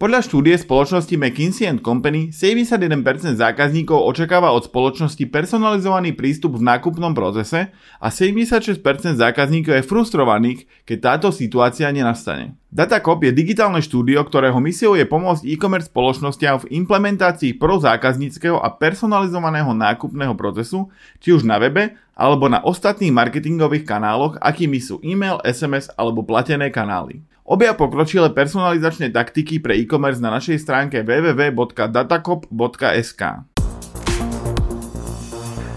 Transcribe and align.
Podľa 0.00 0.24
štúdie 0.24 0.56
spoločnosti 0.56 1.12
McKinsey 1.12 1.68
Company 1.84 2.32
71% 2.32 3.36
zákazníkov 3.36 4.00
očakáva 4.00 4.48
od 4.48 4.64
spoločnosti 4.64 5.20
personalizovaný 5.28 6.16
prístup 6.16 6.56
v 6.56 6.64
nákupnom 6.72 7.12
procese 7.12 7.68
a 8.00 8.08
76% 8.08 8.80
zákazníkov 9.20 9.76
je 9.76 9.84
frustrovaných, 9.84 10.64
keď 10.88 10.98
táto 11.04 11.28
situácia 11.28 11.92
nenastane. 11.92 12.56
Datacop 12.72 13.20
je 13.28 13.36
digitálne 13.36 13.84
štúdio, 13.84 14.24
ktorého 14.24 14.56
misiou 14.56 14.96
je 14.96 15.04
pomôcť 15.04 15.44
e-commerce 15.44 15.92
spoločnostiam 15.92 16.64
v 16.64 16.80
implementácii 16.80 17.60
pro 17.60 17.76
zákazníckého 17.76 18.56
a 18.56 18.72
personalizovaného 18.72 19.76
nákupného 19.76 20.32
procesu, 20.32 20.88
či 21.20 21.36
už 21.36 21.44
na 21.44 21.60
webe 21.60 21.92
alebo 22.16 22.48
na 22.48 22.64
ostatných 22.64 23.12
marketingových 23.12 23.84
kanáloch, 23.84 24.40
akými 24.40 24.80
sú 24.80 24.96
e-mail, 25.04 25.44
SMS 25.44 25.92
alebo 25.92 26.24
platené 26.24 26.72
kanály. 26.72 27.20
Obja 27.50 27.74
pokročilé 27.74 28.30
personalizačné 28.30 29.10
taktiky 29.10 29.58
pre 29.58 29.74
e-commerce 29.74 30.22
na 30.22 30.30
našej 30.30 30.62
stránke 30.62 31.02
www.datacop.sk. 31.02 33.22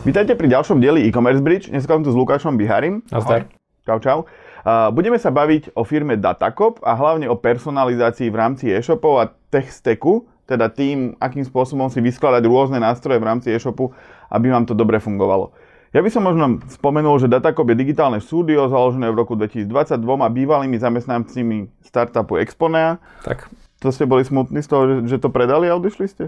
Vítajte 0.06 0.38
pri 0.38 0.48
ďalšom 0.54 0.78
dieli 0.78 1.10
e-commerce 1.10 1.42
bridge. 1.42 1.74
Dnes 1.74 1.90
som 1.90 2.06
tu 2.06 2.14
s 2.14 2.16
Lukášom 2.22 2.62
Biharim. 2.62 3.02
Nazdar. 3.10 3.50
Čau, 3.90 3.98
čau. 3.98 4.30
Budeme 4.94 5.18
sa 5.18 5.34
baviť 5.34 5.74
o 5.74 5.82
firme 5.82 6.14
Datacop 6.14 6.78
a 6.86 6.94
hlavne 6.94 7.26
o 7.26 7.42
personalizácii 7.42 8.30
v 8.30 8.38
rámci 8.38 8.70
e-shopov 8.70 9.26
a 9.26 9.34
tech 9.50 9.74
stacku, 9.74 10.30
teda 10.46 10.70
tým, 10.70 11.18
akým 11.18 11.42
spôsobom 11.42 11.90
si 11.90 12.06
vyskladať 12.06 12.46
rôzne 12.46 12.78
nástroje 12.78 13.18
v 13.18 13.26
rámci 13.26 13.50
e-shopu, 13.50 13.90
aby 14.30 14.54
vám 14.54 14.70
to 14.70 14.78
dobre 14.78 15.02
fungovalo. 15.02 15.50
Ja 15.94 16.02
by 16.02 16.10
som 16.10 16.26
možno 16.26 16.58
spomenul, 16.74 17.22
že 17.22 17.30
Datacop 17.30 17.70
je 17.70 17.78
digitálne 17.78 18.18
štúdio 18.18 18.66
založené 18.66 19.14
v 19.14 19.16
roku 19.22 19.38
2022 19.38 19.70
bývalými 20.10 20.82
zamestnancami 20.82 21.70
startupu 21.86 22.42
Exponea. 22.42 22.98
Tak. 23.22 23.46
To 23.86 23.94
ste 23.94 24.10
boli 24.10 24.26
smutní 24.26 24.66
z 24.66 24.68
toho, 24.74 24.84
že, 24.90 24.96
že 25.06 25.18
to 25.22 25.30
predali 25.30 25.70
a 25.70 25.78
odišli 25.78 26.06
ste? 26.10 26.24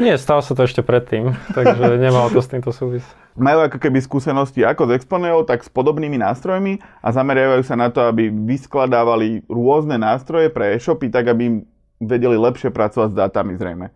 Nie, 0.00 0.16
stalo 0.16 0.40
sa 0.40 0.56
to 0.56 0.64
ešte 0.64 0.80
predtým, 0.80 1.36
takže 1.58 2.00
nemalo 2.00 2.32
to 2.32 2.40
s 2.40 2.48
týmto 2.48 2.72
súvis. 2.72 3.04
Majú 3.36 3.68
ako 3.68 3.76
keby 3.76 4.00
skúsenosti 4.00 4.64
ako 4.64 4.88
s 4.88 5.04
Exponeou, 5.04 5.44
tak 5.44 5.66
s 5.66 5.68
podobnými 5.68 6.16
nástrojmi 6.16 6.80
a 7.04 7.08
zameriavajú 7.12 7.62
sa 7.66 7.76
na 7.76 7.92
to, 7.92 8.00
aby 8.08 8.32
vyskladávali 8.32 9.44
rôzne 9.52 10.00
nástroje 10.00 10.48
pre 10.48 10.80
e-shopy, 10.80 11.12
tak 11.12 11.28
aby 11.28 11.42
im 11.44 11.56
vedeli 12.00 12.40
lepšie 12.40 12.72
pracovať 12.72 13.12
s 13.12 13.18
dátami 13.20 13.52
zrejme. 13.60 13.92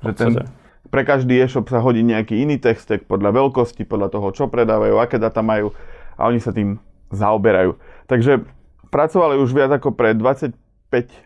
Že 0.00 0.12
ten, 0.16 0.32
pre 0.90 1.06
každý 1.06 1.38
e-shop 1.38 1.70
sa 1.70 1.78
hodí 1.78 2.02
nejaký 2.02 2.42
iný 2.42 2.58
text 2.58 2.90
podľa 3.06 3.30
veľkosti, 3.30 3.86
podľa 3.86 4.08
toho, 4.10 4.28
čo 4.34 4.44
predávajú, 4.50 4.98
aké 4.98 5.20
data 5.20 5.44
majú 5.44 5.70
a 6.18 6.26
oni 6.26 6.42
sa 6.42 6.50
tým 6.50 6.80
zaoberajú. 7.12 7.78
Takže 8.10 8.42
pracovali 8.90 9.38
už 9.40 9.50
viac 9.54 9.70
ako 9.72 9.94
pre 9.94 10.16
25 10.16 10.52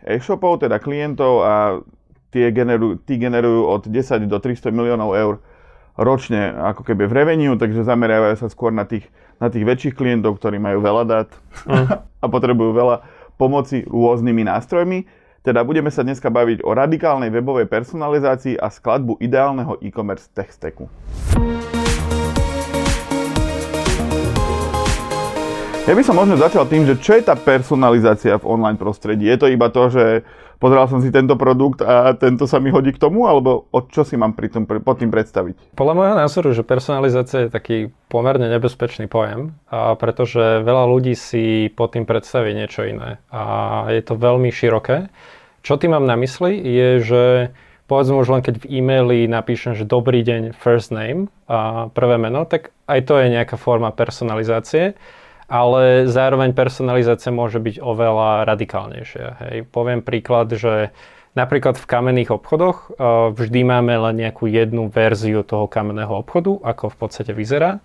e-shopov, 0.07 0.63
teda 0.63 0.77
klientov 0.79 1.33
a 1.43 1.53
tie 2.31 2.51
generujú, 2.51 3.01
tí 3.03 3.17
generujú 3.17 3.61
od 3.67 3.83
10 3.87 4.27
do 4.27 4.37
300 4.37 4.69
miliónov 4.71 5.15
eur 5.15 5.35
ročne 5.97 6.53
ako 6.53 6.85
keby 6.85 7.09
v 7.09 7.15
revenue, 7.17 7.57
takže 7.57 7.81
zameriavajú 7.81 8.35
sa 8.37 8.47
skôr 8.53 8.69
na 8.69 8.85
tých, 8.85 9.09
na 9.41 9.49
tých 9.49 9.65
väčších 9.65 9.97
klientov, 9.97 10.37
ktorí 10.37 10.61
majú 10.61 10.79
veľa 10.79 11.03
dát 11.09 11.29
uh. 11.65 12.05
a 12.23 12.25
potrebujú 12.29 12.71
veľa 12.71 13.01
pomoci 13.41 13.85
rôznymi 13.89 14.45
nástrojmi. 14.45 14.99
Teda 15.47 15.63
budeme 15.63 15.87
sa 15.87 16.03
dneska 16.03 16.27
baviť 16.27 16.59
o 16.67 16.75
radikálnej 16.75 17.31
webovej 17.31 17.71
personalizácii 17.71 18.59
a 18.59 18.67
skladbu 18.67 19.15
ideálneho 19.23 19.79
e-commerce 19.79 20.27
tech 20.35 20.51
stacku. 20.51 20.91
Ja 25.87 25.95
by 25.95 26.03
som 26.03 26.19
možno 26.19 26.35
začal 26.35 26.67
tým, 26.67 26.83
že 26.83 26.99
čo 26.99 27.15
je 27.15 27.23
tá 27.23 27.39
personalizácia 27.39 28.35
v 28.35 28.43
online 28.43 28.75
prostredí? 28.75 29.23
Je 29.23 29.39
to 29.39 29.47
iba 29.47 29.71
to, 29.71 29.87
že 29.87 30.27
pozeral 30.59 30.91
som 30.91 30.99
si 30.99 31.15
tento 31.15 31.39
produkt 31.39 31.79
a 31.79 32.11
tento 32.11 32.43
sa 32.43 32.59
mi 32.59 32.67
hodí 32.67 32.91
k 32.91 32.99
tomu, 32.99 33.23
alebo 33.23 33.71
od 33.71 33.87
čo 33.87 34.03
si 34.03 34.19
mám 34.19 34.35
pri 34.35 34.51
tom, 34.51 34.67
pod 34.67 34.99
tým 34.99 35.15
predstaviť? 35.15 35.79
Podľa 35.79 35.95
môjho 35.95 36.15
názoru, 36.19 36.51
že 36.51 36.67
personalizácia 36.67 37.47
je 37.47 37.55
taký 37.55 37.77
pomerne 38.11 38.51
nebezpečný 38.51 39.07
pojem, 39.07 39.55
a 39.71 39.95
pretože 39.95 40.59
veľa 40.59 40.91
ľudí 40.91 41.15
si 41.15 41.71
pod 41.71 41.95
tým 41.95 42.03
predstaví 42.03 42.51
niečo 42.51 42.83
iné. 42.83 43.23
A 43.31 43.87
je 43.87 44.03
to 44.03 44.19
veľmi 44.19 44.51
široké. 44.51 45.07
Čo 45.61 45.77
tým 45.77 45.93
mám 45.93 46.05
na 46.05 46.15
mysli 46.19 46.57
je, 46.59 46.89
že 47.03 47.23
povedzme 47.87 48.19
už 48.19 48.27
len 48.27 48.41
keď 48.43 48.67
v 48.67 48.79
e-maili 48.79 49.31
napíšem, 49.31 49.75
že 49.75 49.87
dobrý 49.87 50.19
deň, 50.23 50.55
first 50.55 50.91
name 50.91 51.31
a 51.47 51.87
prvé 51.91 52.19
meno, 52.19 52.43
tak 52.43 52.75
aj 52.87 52.99
to 53.07 53.15
je 53.19 53.31
nejaká 53.31 53.55
forma 53.55 53.91
personalizácie, 53.95 54.99
ale 55.47 56.03
zároveň 56.11 56.51
personalizácia 56.51 57.31
môže 57.31 57.63
byť 57.63 57.79
oveľa 57.79 58.43
radikálnejšia. 58.43 59.27
Hej. 59.39 59.55
Poviem 59.71 60.03
príklad, 60.03 60.51
že 60.51 60.91
napríklad 61.39 61.79
v 61.79 61.87
kamenných 61.87 62.35
obchodoch 62.35 62.99
vždy 63.31 63.59
máme 63.63 63.95
len 63.95 64.19
nejakú 64.19 64.51
jednu 64.51 64.91
verziu 64.91 65.47
toho 65.47 65.71
kamenného 65.71 66.11
obchodu, 66.11 66.59
ako 66.67 66.91
v 66.91 66.97
podstate 66.99 67.31
vyzerá, 67.31 67.79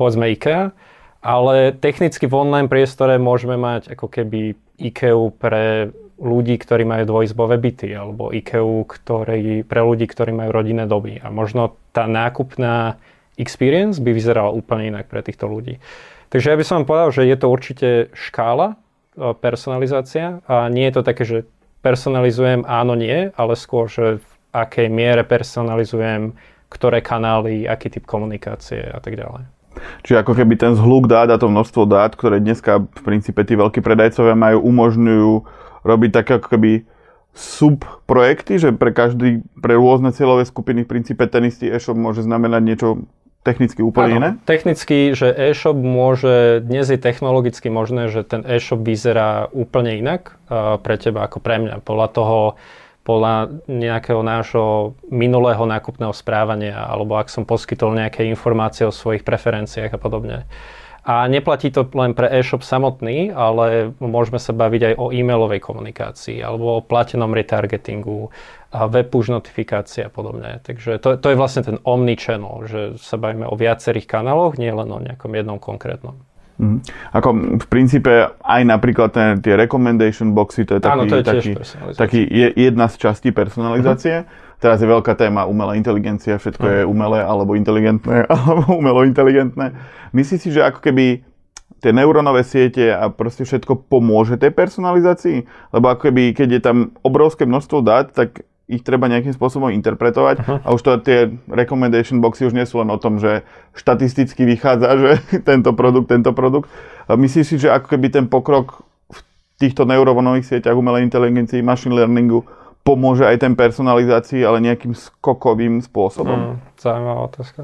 povedzme 0.00 0.32
IKEA, 0.32 0.72
ale 1.20 1.76
technicky 1.76 2.24
v 2.24 2.34
online 2.34 2.72
priestore 2.72 3.20
môžeme 3.20 3.60
mať 3.60 3.92
ako 3.92 4.08
keby 4.08 4.56
IKEA 4.80 5.28
pre 5.36 5.92
ľudí, 6.22 6.54
ktorí 6.54 6.86
majú 6.86 7.04
dvojizbové 7.10 7.58
byty, 7.58 7.90
alebo 7.90 8.30
IKEA 8.30 8.86
ktorý, 8.86 9.66
pre 9.66 9.80
ľudí, 9.82 10.06
ktorí 10.06 10.30
majú 10.30 10.54
rodinné 10.54 10.86
doby. 10.86 11.18
A 11.18 11.34
možno 11.34 11.74
tá 11.90 12.06
nákupná 12.06 12.96
experience 13.34 13.98
by 13.98 14.14
vyzerala 14.14 14.54
úplne 14.54 14.94
inak 14.94 15.10
pre 15.10 15.20
týchto 15.20 15.50
ľudí. 15.50 15.82
Takže 16.30 16.54
ja 16.54 16.56
by 16.56 16.64
som 16.64 16.74
vám 16.80 16.88
povedal, 16.88 17.10
že 17.10 17.22
je 17.28 17.36
to 17.36 17.46
určite 17.50 17.88
škála, 18.14 18.78
e, 19.18 19.34
personalizácia 19.36 20.40
a 20.46 20.70
nie 20.70 20.88
je 20.88 20.94
to 20.94 21.02
také, 21.02 21.22
že 21.26 21.38
personalizujem 21.82 22.62
áno, 22.64 22.94
nie, 22.94 23.34
ale 23.34 23.58
skôr, 23.58 23.90
že 23.90 24.22
v 24.22 24.28
akej 24.54 24.88
miere 24.88 25.26
personalizujem, 25.26 26.32
ktoré 26.70 27.04
kanály, 27.04 27.68
aký 27.68 27.92
typ 27.92 28.08
komunikácie 28.08 28.80
a 28.80 29.02
tak 29.02 29.18
ďalej. 29.18 29.44
Čiže 30.04 30.20
ako 30.20 30.32
keby 30.36 30.54
ten 30.56 30.72
zhluk 30.76 31.08
dát 31.08 31.28
a 31.32 31.40
to 31.40 31.48
množstvo 31.48 31.88
dát, 31.88 32.12
ktoré 32.12 32.38
dneska 32.38 32.84
v 32.84 33.02
princípe 33.02 33.40
tí 33.44 33.56
veľkí 33.56 33.80
predajcovia 33.80 34.36
majú, 34.36 34.60
umožňujú 34.68 35.32
robiť 35.82 36.10
také 36.10 36.38
ako 36.38 36.48
keby 36.58 36.70
subprojekty, 37.32 38.60
že 38.60 38.76
pre 38.76 38.92
každý, 38.92 39.40
pre 39.56 39.78
rôzne 39.80 40.12
cieľové 40.12 40.44
skupiny 40.44 40.84
v 40.84 40.90
princípe 40.98 41.24
ten 41.24 41.48
istý 41.48 41.72
e-shop 41.72 41.96
môže 41.96 42.20
znamenať 42.20 42.62
niečo 42.62 42.88
technicky 43.42 43.82
úplne 43.82 44.12
iné? 44.20 44.28
Technicky, 44.46 45.16
že 45.16 45.32
e-shop 45.32 45.74
môže, 45.74 46.62
dnes 46.62 46.86
je 46.92 47.00
technologicky 47.00 47.72
možné, 47.72 48.12
že 48.12 48.22
ten 48.22 48.44
e-shop 48.44 48.84
vyzerá 48.84 49.48
úplne 49.50 49.98
inak 49.98 50.38
pre 50.84 50.94
teba 51.00 51.26
ako 51.26 51.40
pre 51.40 51.58
mňa. 51.58 51.82
Podľa 51.82 52.08
toho, 52.12 52.38
podľa 53.02 53.64
nejakého 53.66 54.22
nášho 54.22 54.94
minulého 55.10 55.64
nákupného 55.66 56.14
správania, 56.14 56.86
alebo 56.86 57.18
ak 57.18 57.32
som 57.32 57.42
poskytol 57.42 57.98
nejaké 57.98 58.28
informácie 58.30 58.86
o 58.86 58.94
svojich 58.94 59.26
preferenciách 59.26 59.90
a 59.90 59.98
podobne. 59.98 60.46
A 61.02 61.26
neplatí 61.26 61.74
to 61.74 61.82
len 61.98 62.14
pre 62.14 62.30
e-shop 62.30 62.62
samotný, 62.62 63.34
ale 63.34 63.90
môžeme 63.98 64.38
sa 64.38 64.54
baviť 64.54 64.94
aj 64.94 64.94
o 65.02 65.10
e-mailovej 65.10 65.58
komunikácii 65.58 66.38
alebo 66.38 66.78
o 66.78 66.84
platenom 66.84 67.34
retargetingu, 67.34 68.30
a 68.72 68.88
web 68.88 69.12
push 69.12 69.28
notifikácie 69.28 70.08
a 70.08 70.10
podobne. 70.10 70.64
Takže 70.64 70.96
to, 70.96 71.20
to 71.20 71.28
je 71.28 71.36
vlastne 71.36 71.60
ten 71.60 71.76
omni-channel, 71.84 72.64
že 72.64 72.80
sa 72.96 73.20
bavíme 73.20 73.44
o 73.44 73.52
viacerých 73.52 74.08
kanáloch, 74.08 74.56
nie 74.56 74.72
len 74.72 74.88
o 74.88 74.98
nejakom 74.98 75.28
jednom 75.28 75.60
konkrétnom. 75.60 76.16
Mm. 76.56 76.80
Ako 77.12 77.58
v 77.60 77.66
princípe 77.68 78.12
aj 78.40 78.62
napríklad 78.64 79.12
ten, 79.12 79.30
tie 79.44 79.56
recommendation 79.56 80.32
boxy, 80.32 80.64
to 80.64 80.80
je 80.80 80.82
taký, 80.84 80.94
Áno, 80.94 81.04
to 81.04 81.16
je 81.20 81.24
taký, 81.24 81.52
taký 81.96 82.20
je, 82.24 82.48
jedna 82.54 82.88
z 82.88 82.94
častí 82.96 83.28
personalizácie. 83.28 84.24
Mm-hmm. 84.24 84.51
Teraz 84.62 84.78
je 84.78 84.86
veľká 84.86 85.18
téma 85.18 85.42
umelá 85.42 85.74
inteligencia, 85.74 86.38
všetko 86.38 86.62
mm. 86.62 86.72
je 86.72 86.82
umelé 86.86 87.18
alebo 87.18 87.58
inteligentné, 87.58 88.22
alebo 88.30 88.78
umelo 88.78 89.02
inteligentné. 89.02 89.74
Myslíš 90.14 90.38
si, 90.38 90.48
že 90.54 90.62
ako 90.62 90.78
keby 90.78 91.26
tie 91.82 91.90
neurónové 91.90 92.46
siete 92.46 92.94
a 92.94 93.10
proste 93.10 93.42
všetko 93.42 93.90
pomôže 93.90 94.38
tej 94.38 94.54
personalizácii? 94.54 95.42
Lebo 95.74 95.90
ako 95.90 96.08
keby, 96.08 96.38
keď 96.38 96.48
je 96.54 96.60
tam 96.62 96.76
obrovské 97.02 97.42
množstvo 97.42 97.82
dát, 97.82 98.14
tak 98.14 98.46
ich 98.70 98.86
treba 98.86 99.10
nejakým 99.10 99.34
spôsobom 99.34 99.74
interpretovať 99.74 100.36
uh-huh. 100.38 100.58
a 100.62 100.68
už 100.70 100.80
to 100.80 100.90
tie 101.02 101.34
recommendation 101.50 102.22
boxy 102.22 102.46
už 102.46 102.54
nie 102.54 102.62
sú 102.62 102.78
len 102.78 102.88
o 102.94 102.96
tom, 103.02 103.18
že 103.18 103.42
štatisticky 103.74 104.46
vychádza, 104.46 104.88
že 105.02 105.10
tento 105.42 105.74
produkt, 105.74 106.06
tento 106.06 106.30
produkt. 106.30 106.70
A 107.10 107.18
myslíš 107.18 107.46
si, 107.50 107.56
že 107.58 107.74
ako 107.74 107.98
keby 107.98 108.14
ten 108.14 108.30
pokrok 108.30 108.86
v 109.10 109.18
týchto 109.58 109.82
neurónových 109.82 110.46
sieťach 110.46 110.78
umelej 110.78 111.02
inteligencii, 111.10 111.66
machine 111.66 111.98
learningu 111.98 112.46
pomôže 112.82 113.26
aj 113.26 113.46
ten 113.46 113.54
personalizácii, 113.54 114.42
ale 114.42 114.62
nejakým 114.62 114.94
skokovým 114.94 115.82
spôsobom? 115.82 116.38
Mm, 116.38 116.56
zaujímavá 116.78 117.20
otázka. 117.30 117.60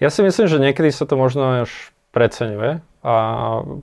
Ja 0.00 0.08
si 0.10 0.24
myslím, 0.24 0.46
že 0.50 0.58
niekedy 0.58 0.90
sa 0.90 1.06
to 1.06 1.14
možno 1.14 1.62
až 1.68 1.70
preceňuje 2.10 2.82
a 3.06 3.16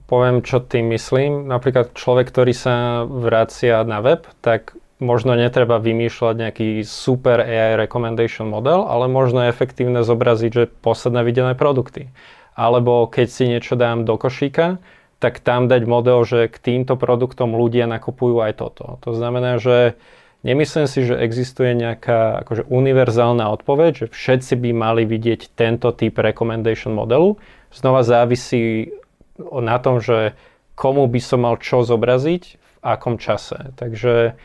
poviem, 0.06 0.44
čo 0.46 0.62
tým 0.62 0.92
myslím. 0.94 1.48
Napríklad 1.48 1.96
človek, 1.96 2.30
ktorý 2.30 2.54
sa 2.54 3.04
vracia 3.08 3.82
na 3.88 4.04
web, 4.04 4.28
tak 4.44 4.76
možno 5.00 5.34
netreba 5.34 5.80
vymýšľať 5.80 6.36
nejaký 6.36 6.68
super 6.84 7.40
AI 7.40 7.80
recommendation 7.80 8.52
model, 8.52 8.84
ale 8.84 9.08
možno 9.08 9.48
je 9.48 9.52
efektívne 9.52 10.04
zobraziť, 10.04 10.52
že 10.52 10.72
posledné 10.84 11.24
videné 11.24 11.54
produkty. 11.56 12.12
Alebo 12.60 13.08
keď 13.08 13.28
si 13.32 13.44
niečo 13.48 13.80
dám 13.80 14.04
do 14.04 14.20
košíka, 14.20 14.84
tak 15.20 15.44
tam 15.44 15.68
dať 15.68 15.84
model, 15.84 16.24
že 16.24 16.48
k 16.52 16.58
týmto 16.60 16.96
produktom 16.96 17.56
ľudia 17.56 17.88
nakupujú 17.88 18.40
aj 18.44 18.54
toto. 18.60 19.00
To 19.04 19.12
znamená, 19.12 19.60
že 19.60 20.00
Nemyslím 20.40 20.88
si, 20.88 21.04
že 21.04 21.20
existuje 21.20 21.76
nejaká 21.76 22.48
akože 22.48 22.64
univerzálna 22.72 23.52
odpoveď, 23.60 23.92
že 23.92 24.06
všetci 24.08 24.54
by 24.56 24.70
mali 24.72 25.04
vidieť 25.04 25.52
tento 25.52 25.92
typ 25.92 26.16
recommendation 26.16 26.96
modelu. 26.96 27.36
Znova 27.76 28.08
závisí 28.08 28.96
na 29.40 29.76
tom, 29.84 30.00
že 30.00 30.40
komu 30.80 31.04
by 31.12 31.20
som 31.20 31.44
mal 31.44 31.60
čo 31.60 31.84
zobraziť, 31.84 32.44
v 32.56 32.84
akom 32.88 33.20
čase. 33.20 33.76
Takže 33.76 34.40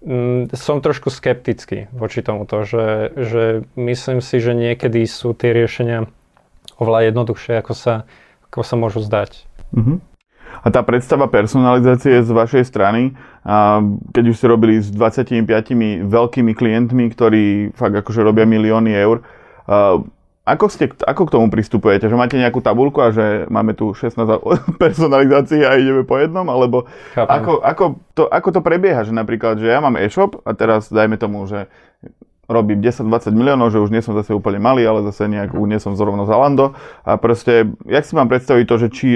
mm, 0.00 0.56
som 0.56 0.80
trošku 0.80 1.12
skeptický 1.12 1.92
voči 1.92 2.24
tomuto, 2.24 2.64
že, 2.64 3.12
že 3.12 3.44
myslím 3.76 4.24
si, 4.24 4.40
že 4.40 4.56
niekedy 4.56 5.04
sú 5.04 5.36
tie 5.36 5.52
riešenia 5.52 6.08
oveľa 6.80 7.12
jednoduchšie, 7.12 7.60
ako 7.60 7.72
sa, 7.76 7.94
ako 8.48 8.60
sa 8.64 8.74
môžu 8.80 9.04
zdať. 9.04 9.44
Mm-hmm. 9.76 10.15
A 10.64 10.66
tá 10.72 10.82
predstava 10.82 11.30
personalizácie 11.30 12.22
z 12.22 12.30
vašej 12.30 12.64
strany, 12.66 13.14
keď 14.10 14.24
už 14.26 14.34
ste 14.34 14.46
robili 14.50 14.82
s 14.82 14.90
25 14.90 15.46
veľkými 16.10 16.52
klientmi, 16.56 17.04
ktorí 17.14 17.76
fakt 17.78 17.94
akože 17.94 18.20
robia 18.26 18.48
milióny 18.48 18.90
eur, 18.90 19.22
ako, 20.46 20.70
ste, 20.70 20.86
ako 20.94 21.26
k 21.26 21.34
tomu 21.34 21.46
pristupujete? 21.50 22.06
Že 22.06 22.14
máte 22.14 22.38
nejakú 22.38 22.62
tabulku 22.62 23.02
a 23.02 23.10
že 23.10 23.50
máme 23.50 23.74
tu 23.74 23.90
16 23.90 24.14
personalizácií 24.82 25.66
a 25.66 25.74
ideme 25.74 26.06
po 26.06 26.22
jednom? 26.22 26.46
Alebo 26.46 26.86
ako, 27.18 27.66
ako, 27.66 27.84
to, 28.14 28.22
ako 28.30 28.48
to 28.54 28.60
prebieha? 28.62 29.02
Že 29.02 29.18
napríklad, 29.18 29.58
že 29.58 29.66
ja 29.66 29.82
mám 29.82 29.98
e-shop 29.98 30.38
a 30.46 30.54
teraz 30.54 30.86
dajme 30.86 31.18
tomu, 31.18 31.50
že 31.50 31.66
robím 32.46 32.78
10-20 32.78 33.34
miliónov, 33.34 33.74
že 33.74 33.82
už 33.82 33.90
nie 33.90 34.02
som 34.02 34.14
zase 34.14 34.30
úplne 34.30 34.62
malý, 34.62 34.86
ale 34.86 35.02
zase 35.06 35.26
nejak 35.26 35.54
mhm. 35.54 35.66
nie 35.66 35.80
som 35.82 35.98
zrovna 35.98 36.24
Zalando. 36.26 36.78
A 37.02 37.18
proste, 37.18 37.70
jak 37.86 38.06
si 38.06 38.14
mám 38.14 38.30
predstaviť 38.30 38.64
to, 38.66 38.74
že, 38.78 38.88
či, 38.94 39.08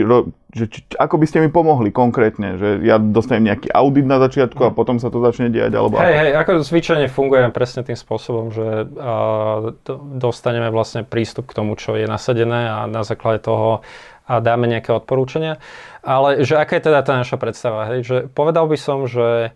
že 0.50 0.64
či, 0.66 0.80
ako 0.98 1.14
by 1.18 1.26
ste 1.30 1.38
mi 1.42 1.48
pomohli 1.48 1.94
konkrétne? 1.94 2.58
Že 2.58 2.68
ja 2.82 2.98
dostanem 2.98 3.54
nejaký 3.54 3.70
audit 3.70 4.06
na 4.06 4.18
začiatku 4.18 4.60
a 4.66 4.70
mhm. 4.70 4.76
potom 4.76 4.96
sa 4.98 5.08
to 5.08 5.22
začne 5.22 5.48
diať? 5.48 5.72
Alebo 5.78 5.98
hej, 6.02 6.14
hej, 6.14 6.30
ako 6.34 6.60
zvyčajne 6.66 7.06
funguje 7.06 7.46
presne 7.54 7.86
tým 7.86 7.96
spôsobom, 7.96 8.50
že 8.50 8.86
uh, 8.86 9.74
dostaneme 10.18 10.68
vlastne 10.74 11.06
prístup 11.06 11.50
k 11.50 11.56
tomu, 11.56 11.78
čo 11.78 11.94
je 11.94 12.06
nasadené 12.06 12.70
a 12.70 12.78
na 12.90 13.06
základe 13.06 13.46
toho 13.46 13.86
a 14.30 14.38
dáme 14.38 14.70
nejaké 14.70 14.94
odporúčania. 14.94 15.58
Ale 16.06 16.46
že 16.46 16.54
aká 16.54 16.78
je 16.78 16.86
teda 16.86 17.02
tá 17.02 17.18
naša 17.18 17.34
predstava? 17.34 17.90
Hej? 17.90 17.98
Že 18.06 18.16
povedal 18.30 18.70
by 18.70 18.78
som, 18.78 19.10
že 19.10 19.50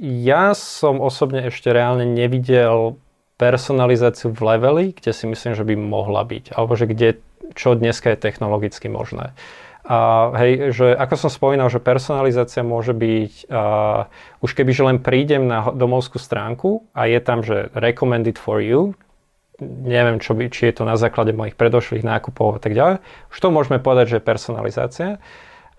ja 0.00 0.52
som 0.56 1.00
osobne 1.00 1.48
ešte 1.48 1.72
reálne 1.72 2.04
nevidel 2.04 3.00
personalizáciu 3.40 4.36
v 4.36 4.40
leveli, 4.44 4.84
kde 4.92 5.16
si 5.16 5.24
myslím, 5.24 5.56
že 5.56 5.64
by 5.64 5.74
mohla 5.80 6.20
byť, 6.28 6.52
alebo 6.52 6.76
že 6.76 6.84
kde, 6.84 7.16
čo 7.56 7.72
dneska 7.72 8.12
je 8.12 8.20
technologicky 8.20 8.92
možné. 8.92 9.32
A 9.90 10.30
hej, 10.36 10.76
že 10.76 10.92
ako 10.92 11.14
som 11.16 11.30
spomínal, 11.32 11.72
že 11.72 11.80
personalizácia 11.80 12.60
môže 12.60 12.92
byť, 12.92 13.48
uh, 13.48 14.06
už 14.44 14.52
keby, 14.52 14.70
že 14.76 14.86
len 14.86 14.98
prídem 15.00 15.48
na 15.48 15.72
domovskú 15.72 16.20
stránku 16.20 16.84
a 16.92 17.08
je 17.08 17.18
tam, 17.18 17.40
že 17.40 17.72
recommended 17.72 18.36
for 18.36 18.60
you, 18.60 18.92
neviem, 19.60 20.20
čo 20.20 20.36
by, 20.36 20.52
či 20.52 20.68
je 20.70 20.78
to 20.78 20.84
na 20.84 21.00
základe 21.00 21.32
mojich 21.32 21.56
predošlých 21.56 22.04
nákupov 22.04 22.56
a 22.56 22.60
tak 22.60 22.76
ďalej, 22.76 23.00
už 23.32 23.38
to 23.40 23.48
môžeme 23.48 23.80
povedať, 23.80 24.14
že 24.14 24.16
je 24.20 24.28
personalizácia. 24.28 25.10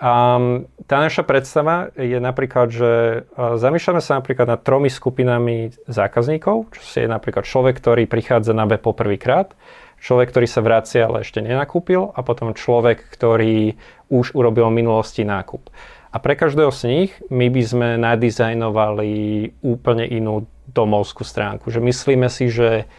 Um, 0.02 0.66
tá 0.90 0.98
naša 0.98 1.22
predstava 1.22 1.94
je 1.94 2.18
napríklad, 2.18 2.74
že 2.74 2.92
uh, 3.22 3.54
zamýšľame 3.62 4.02
sa 4.02 4.18
napríklad 4.18 4.50
nad 4.50 4.66
tromi 4.66 4.90
skupinami 4.90 5.78
zákazníkov, 5.86 6.74
čo 6.74 6.82
je 6.82 7.06
napríklad 7.06 7.46
človek, 7.46 7.78
ktorý 7.78 8.10
prichádza 8.10 8.58
na 8.58 8.66
web 8.66 8.82
poprvýkrát, 8.82 9.54
človek, 10.02 10.34
ktorý 10.34 10.48
sa 10.50 10.66
vracia, 10.66 11.06
ale 11.06 11.22
ešte 11.22 11.46
nenakúpil 11.46 12.18
a 12.18 12.20
potom 12.26 12.58
človek, 12.58 12.98
ktorý 13.14 13.78
už 14.10 14.34
urobil 14.34 14.74
v 14.74 14.82
minulosti 14.82 15.22
nákup. 15.22 15.70
A 16.12 16.18
pre 16.18 16.34
každého 16.34 16.74
z 16.74 16.82
nich 16.90 17.12
my 17.30 17.54
by 17.54 17.62
sme 17.62 17.88
nadizajnovali 18.02 19.14
úplne 19.62 20.10
inú 20.10 20.50
domovskú 20.66 21.22
stránku. 21.22 21.70
Že 21.70 21.78
myslíme 21.86 22.26
si, 22.26 22.50
že 22.50 22.90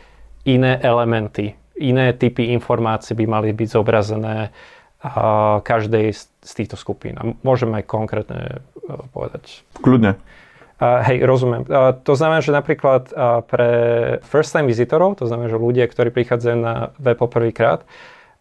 iné 0.46 0.78
elementy, 0.78 1.58
iné 1.82 2.14
typy 2.14 2.55
informácií 2.55 3.19
by 3.19 3.26
mali 3.26 3.50
byť 3.50 3.69
zobrazené 3.75 4.55
každej 5.66 6.14
z 6.43 6.52
týchto 6.54 6.78
skupín. 6.78 7.19
A 7.19 7.34
môžem 7.43 7.70
aj 7.75 7.84
konkrétne 7.90 8.62
e, 8.78 8.94
povedať. 9.10 9.66
Kľudne. 9.82 10.19
Uh, 10.82 10.99
hej, 11.06 11.22
rozumiem. 11.22 11.62
Uh, 11.70 11.94
to 11.94 12.19
znamená, 12.19 12.43
že 12.43 12.50
napríklad 12.50 13.14
uh, 13.14 13.46
pre 13.46 13.70
first 14.26 14.50
time 14.50 14.66
visitorov, 14.66 15.14
to 15.14 15.31
znamená, 15.31 15.46
že 15.46 15.54
ľudia, 15.54 15.87
ktorí 15.87 16.10
prichádzajú 16.10 16.56
na 16.58 16.90
web 16.99 17.14
poprvýkrát, 17.14 17.87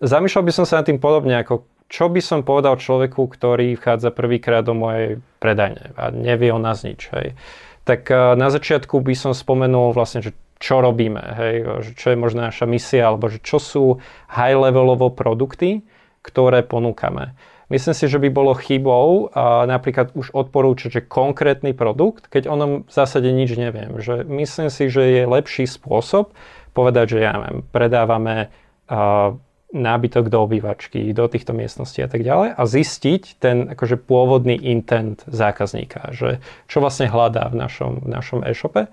zamýšľal 0.01 0.49
by 0.49 0.53
som 0.53 0.65
sa 0.65 0.81
nad 0.81 0.89
tým 0.89 0.97
podobne, 0.97 1.37
ako 1.37 1.69
čo 1.85 2.09
by 2.09 2.17
som 2.17 2.41
povedal 2.41 2.81
človeku, 2.81 3.29
ktorý 3.29 3.77
vchádza 3.77 4.09
prvýkrát 4.09 4.65
do 4.65 4.73
mojej 4.73 5.21
predajne 5.37 5.93
a 5.93 6.09
nevie 6.09 6.49
o 6.49 6.57
nás 6.57 6.81
nič. 6.81 7.13
Hej. 7.13 7.37
Tak 7.85 8.09
uh, 8.09 8.33
na 8.33 8.49
začiatku 8.49 9.05
by 9.05 9.13
som 9.13 9.37
spomenul 9.37 9.93
vlastne, 9.93 10.25
že 10.25 10.33
čo 10.57 10.81
robíme, 10.81 11.21
hej, 11.21 11.55
že 11.85 11.91
čo 11.93 12.13
je 12.13 12.17
možná 12.17 12.49
naša 12.49 12.65
misia, 12.65 13.05
alebo 13.05 13.29
že 13.29 13.37
čo 13.41 13.61
sú 13.61 14.01
high-levelovo 14.33 15.13
produkty, 15.13 15.85
ktoré 16.21 16.61
ponúkame. 16.65 17.33
Myslím 17.71 17.95
si, 17.95 18.05
že 18.11 18.19
by 18.19 18.29
bolo 18.35 18.51
chybou 18.51 19.31
a 19.31 19.63
napríklad 19.63 20.11
už 20.11 20.35
odporúčať, 20.35 20.89
že 20.91 21.07
konkrétny 21.07 21.71
produkt, 21.71 22.27
keď 22.27 22.51
o 22.51 22.55
ňom 22.59 22.71
v 22.83 22.91
zásade 22.91 23.31
nič 23.31 23.55
neviem. 23.55 23.95
Že 23.95 24.27
myslím 24.27 24.67
si, 24.67 24.91
že 24.91 25.03
je 25.07 25.23
lepší 25.23 25.65
spôsob 25.71 26.35
povedať, 26.75 27.15
že 27.15 27.19
ja 27.23 27.31
neviem, 27.31 27.63
predávame 27.71 28.51
uh, 28.91 29.39
nábytok 29.71 30.27
do 30.27 30.43
obývačky, 30.43 31.15
do 31.15 31.31
týchto 31.31 31.55
miestností 31.55 32.03
a 32.03 32.11
tak 32.11 32.27
ďalej 32.27 32.59
a 32.59 32.61
zistiť 32.67 33.39
ten 33.39 33.71
akože 33.71 34.03
pôvodný 34.03 34.59
intent 34.59 35.23
zákazníka, 35.31 36.11
že 36.11 36.43
čo 36.67 36.83
vlastne 36.83 37.07
hľadá 37.07 37.47
v 37.47 37.55
našom, 37.55 38.03
v 38.03 38.07
našom 38.11 38.43
e-shope. 38.43 38.91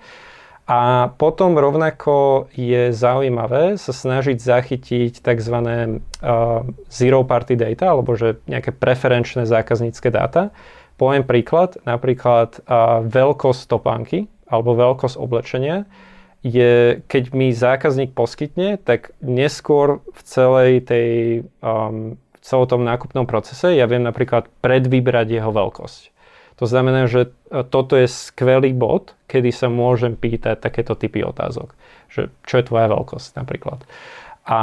A 0.68 1.08
potom 1.16 1.56
rovnako 1.56 2.46
je 2.52 2.92
zaujímavé 2.92 3.80
sa 3.80 3.96
snažiť 3.96 4.36
zachytiť 4.36 5.24
tzv. 5.24 5.56
Zero 6.92 7.20
party 7.24 7.56
data, 7.56 7.96
alebo 7.96 8.12
že 8.12 8.44
nejaké 8.44 8.76
preferenčné 8.76 9.48
zákaznícke 9.48 10.12
dáta. 10.12 10.52
Poviem 11.00 11.24
príklad, 11.24 11.80
napríklad 11.88 12.60
veľkosť 13.08 13.62
topánky 13.64 14.28
alebo 14.44 14.76
veľkosť 14.76 15.16
oblečenia 15.16 15.88
je, 16.42 17.02
keď 17.10 17.24
mi 17.34 17.50
zákazník 17.50 18.14
poskytne, 18.14 18.78
tak 18.78 19.10
neskôr 19.18 20.04
v 20.14 20.20
celej 20.22 20.72
tej, 20.86 21.10
um, 21.64 22.14
v 22.14 22.38
celom 22.40 22.66
tom 22.70 22.82
nákupnom 22.86 23.26
procese 23.26 23.74
ja 23.74 23.84
viem 23.90 24.06
napríklad 24.06 24.46
predvybrať 24.62 25.26
jeho 25.42 25.50
veľkosť. 25.50 26.14
To 26.58 26.66
znamená, 26.66 27.06
že 27.06 27.30
e, 27.50 27.62
toto 27.62 27.94
je 27.94 28.10
skvelý 28.10 28.74
bod, 28.74 29.14
kedy 29.30 29.54
sa 29.54 29.70
môžem 29.70 30.18
pýtať 30.18 30.58
takéto 30.58 30.98
typy 30.98 31.22
otázok. 31.22 31.72
Že, 32.10 32.22
čo 32.42 32.54
je 32.58 32.64
tvoja 32.66 32.86
veľkosť 32.90 33.28
napríklad. 33.38 33.80
A 34.48 34.60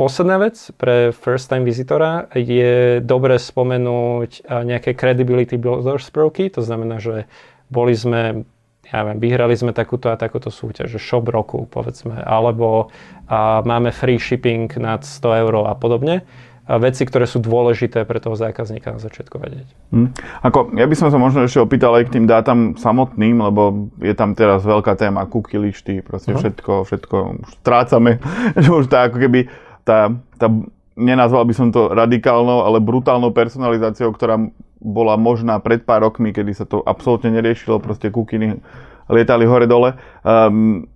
posledná 0.00 0.40
vec 0.40 0.56
pre 0.80 1.12
first 1.12 1.52
time 1.52 1.68
visitora 1.68 2.24
je 2.32 3.04
dobre 3.04 3.36
spomenúť 3.36 4.30
e, 4.32 4.64
nejaké 4.64 4.96
credibility 4.96 5.60
builders 5.60 6.10
prvky, 6.10 6.50
to 6.50 6.64
znamená, 6.64 6.98
že 6.98 7.28
boli 7.70 7.92
sme, 7.92 8.48
ja 8.88 9.00
viem, 9.04 9.18
vyhrali 9.20 9.52
sme 9.54 9.76
takúto 9.76 10.08
a 10.10 10.16
takúto 10.16 10.48
súťaž, 10.48 10.88
že 10.88 11.02
shop 11.02 11.28
roku 11.28 11.68
povedzme, 11.68 12.16
alebo 12.22 12.88
a 13.26 13.60
máme 13.66 13.90
free 13.90 14.22
shipping 14.22 14.70
nad 14.78 15.02
100 15.02 15.42
eur 15.42 15.66
a 15.66 15.74
podobne 15.74 16.22
veci, 16.66 17.06
ktoré 17.06 17.30
sú 17.30 17.38
dôležité 17.38 18.02
pre 18.02 18.18
toho 18.18 18.34
zákazníka 18.34 18.90
na 18.90 18.98
začiatku 18.98 19.38
vedieť. 19.38 19.68
Hmm. 19.94 20.10
Ako, 20.42 20.74
ja 20.74 20.86
by 20.90 20.96
som 20.98 21.14
sa 21.14 21.18
možno 21.18 21.46
ešte 21.46 21.62
opýtal 21.62 21.94
aj 21.94 22.10
k 22.10 22.18
tým 22.18 22.26
dátam 22.26 22.74
samotným, 22.74 23.38
lebo 23.38 23.90
je 24.02 24.10
tam 24.18 24.34
teraz 24.34 24.66
veľká 24.66 24.98
téma 24.98 25.30
cookie 25.30 25.62
lišty, 25.62 26.02
proste 26.02 26.34
uh-huh. 26.34 26.42
všetko, 26.42 26.72
všetko 26.90 27.16
už 27.46 27.50
strácame, 27.62 28.18
že 28.62 28.68
už 28.74 28.90
tá 28.90 29.06
ako 29.06 29.22
keby 29.22 29.46
tá, 29.86 30.10
tá, 30.42 30.50
nenazval 30.98 31.46
by 31.46 31.54
som 31.54 31.70
to 31.70 31.94
radikálnou, 31.94 32.66
ale 32.66 32.82
brutálnou 32.82 33.30
personalizáciou, 33.30 34.10
ktorá 34.10 34.34
bola 34.82 35.14
možná 35.14 35.62
pred 35.62 35.86
pár 35.86 36.02
rokmi, 36.02 36.34
kedy 36.34 36.52
sa 36.52 36.66
to 36.66 36.82
absolútne 36.82 37.30
neriešilo, 37.30 37.78
proste 37.78 38.10
kukiny 38.10 38.58
lietali 39.06 39.46
hore-dole. 39.46 39.94
Um, 40.26 40.90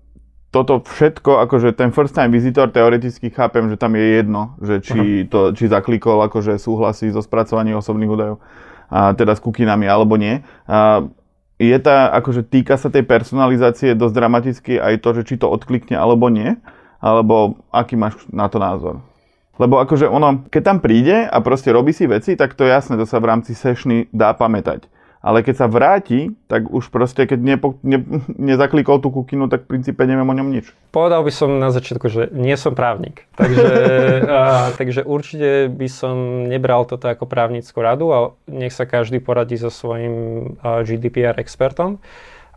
toto 0.50 0.82
všetko, 0.82 1.46
akože 1.46 1.78
ten 1.78 1.94
first 1.94 2.10
time 2.10 2.34
visitor 2.34 2.66
teoreticky 2.66 3.30
chápem, 3.30 3.70
že 3.70 3.78
tam 3.78 3.94
je 3.94 4.02
jedno, 4.18 4.58
že 4.58 4.82
či, 4.82 5.00
to, 5.30 5.54
či 5.54 5.70
zaklikol, 5.70 6.18
akože 6.26 6.58
súhlasí 6.58 7.14
so 7.14 7.22
spracovaním 7.22 7.78
osobných 7.78 8.10
údajov, 8.10 8.36
a 8.90 9.14
teda 9.14 9.38
s 9.38 9.40
kukinami 9.40 9.86
alebo 9.86 10.18
nie. 10.18 10.42
A 10.66 11.06
je 11.62 11.76
tá, 11.78 12.10
akože 12.18 12.42
týka 12.42 12.74
sa 12.74 12.90
tej 12.90 13.06
personalizácie 13.06 13.94
dosť 13.94 14.14
dramaticky 14.16 14.72
aj 14.82 14.98
to, 14.98 15.22
že 15.22 15.22
či 15.22 15.34
to 15.38 15.46
odklikne 15.46 15.94
alebo 15.94 16.26
nie, 16.26 16.58
alebo 16.98 17.62
aký 17.70 17.94
máš 17.94 18.18
na 18.34 18.50
to 18.50 18.58
názor? 18.58 19.06
Lebo 19.60 19.78
akože 19.78 20.10
ono, 20.10 20.50
keď 20.50 20.62
tam 20.66 20.78
príde 20.82 21.30
a 21.30 21.36
proste 21.44 21.70
robí 21.70 21.94
si 21.94 22.10
veci, 22.10 22.34
tak 22.34 22.58
to 22.58 22.66
je 22.66 22.74
jasné, 22.74 22.98
to 22.98 23.06
sa 23.06 23.22
v 23.22 23.28
rámci 23.30 23.54
sešny 23.54 24.10
dá 24.10 24.34
pamätať 24.34 24.90
ale 25.20 25.44
keď 25.44 25.54
sa 25.54 25.66
vráti, 25.68 26.32
tak 26.48 26.72
už 26.72 26.88
proste, 26.88 27.28
keď 27.28 27.38
nepo, 27.44 27.76
ne, 27.84 28.00
nezaklikol 28.50 29.04
tú 29.04 29.12
kukinu, 29.12 29.52
tak 29.52 29.68
v 29.68 29.76
princípe 29.76 30.00
neviem 30.08 30.24
o 30.24 30.34
ňom 30.36 30.48
nič. 30.48 30.72
Povedal 30.90 31.20
by 31.20 31.32
som 31.32 31.60
na 31.60 31.68
začiatku, 31.68 32.08
že 32.08 32.32
nie 32.32 32.56
som 32.56 32.72
právnik. 32.72 33.28
Takže, 33.36 33.68
a, 34.32 34.72
takže 34.74 35.04
určite 35.04 35.68
by 35.68 35.88
som 35.92 36.48
nebral 36.48 36.88
toto 36.88 37.12
ako 37.12 37.28
právnickú 37.28 37.78
radu 37.84 38.06
a 38.10 38.18
nech 38.48 38.72
sa 38.72 38.88
každý 38.88 39.20
poradí 39.20 39.60
so 39.60 39.68
svojím 39.68 40.14
a, 40.64 40.80
GDPR 40.82 41.36
expertom. 41.36 42.00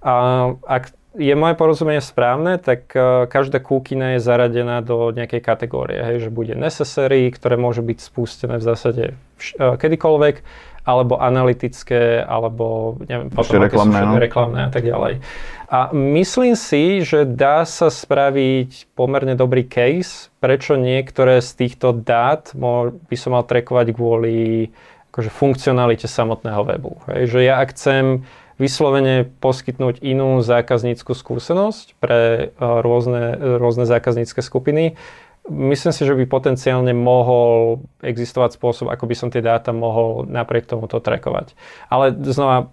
A 0.04 0.52
ak 0.68 0.96
je 1.14 1.34
moje 1.38 1.54
porozumenie 1.54 2.02
správne, 2.02 2.58
tak 2.58 2.90
uh, 2.98 3.30
každá 3.30 3.62
kúkina 3.62 4.18
je 4.18 4.20
zaradená 4.26 4.82
do 4.82 5.14
nejakej 5.14 5.46
kategórie, 5.46 6.02
hej, 6.02 6.28
že 6.28 6.30
bude 6.34 6.58
necessary, 6.58 7.30
ktoré 7.30 7.54
môže 7.54 7.86
byť 7.86 7.98
spustené 8.02 8.58
v 8.58 8.66
zásade 8.66 9.04
vš- 9.38 9.56
uh, 9.62 9.78
kedykoľvek, 9.78 10.36
alebo 10.84 11.16
analytické, 11.16 12.20
alebo 12.20 13.00
neviem, 13.08 13.32
potom 13.32 13.64
reklamné, 13.64 14.00
no. 14.04 14.20
reklamné 14.20 14.60
a 14.68 14.72
tak 14.72 14.84
ďalej. 14.84 15.24
A 15.72 15.90
myslím 15.96 16.54
si, 16.54 17.02
že 17.02 17.26
dá 17.26 17.66
sa 17.66 17.88
spraviť 17.90 18.94
pomerne 18.94 19.34
dobrý 19.34 19.66
case, 19.66 20.30
prečo 20.38 20.76
niektoré 20.78 21.40
z 21.40 21.66
týchto 21.66 21.96
dát 21.96 22.52
by 22.54 23.16
som 23.18 23.34
mal 23.34 23.48
trekovať 23.48 23.96
kvôli 23.96 24.70
akože 25.10 25.30
funkcionalite 25.32 26.06
samotného 26.06 26.62
webu. 26.68 27.00
Hej, 27.10 27.38
že 27.38 27.40
ja 27.48 27.64
ak 27.64 27.74
chcem 27.74 28.28
vyslovene 28.62 29.30
poskytnúť 29.42 30.02
inú 30.06 30.42
zákazníckú 30.46 31.14
skúsenosť 31.18 31.98
pre 31.98 32.20
eh, 32.20 32.50
rôzne, 32.58 33.58
rôzne 33.58 33.86
zákaznícke 33.90 34.42
skupiny. 34.46 34.98
Myslím 35.44 35.92
si, 35.92 36.08
že 36.08 36.16
by 36.16 36.24
potenciálne 36.24 36.96
mohol 36.96 37.84
existovať 38.00 38.56
spôsob, 38.56 38.88
ako 38.88 39.12
by 39.12 39.16
som 39.16 39.28
tie 39.28 39.44
dáta 39.44 39.76
mohol 39.76 40.24
napriek 40.24 40.64
tomuto 40.64 41.04
trackovať. 41.04 41.52
Ale 41.92 42.16
znova, 42.16 42.72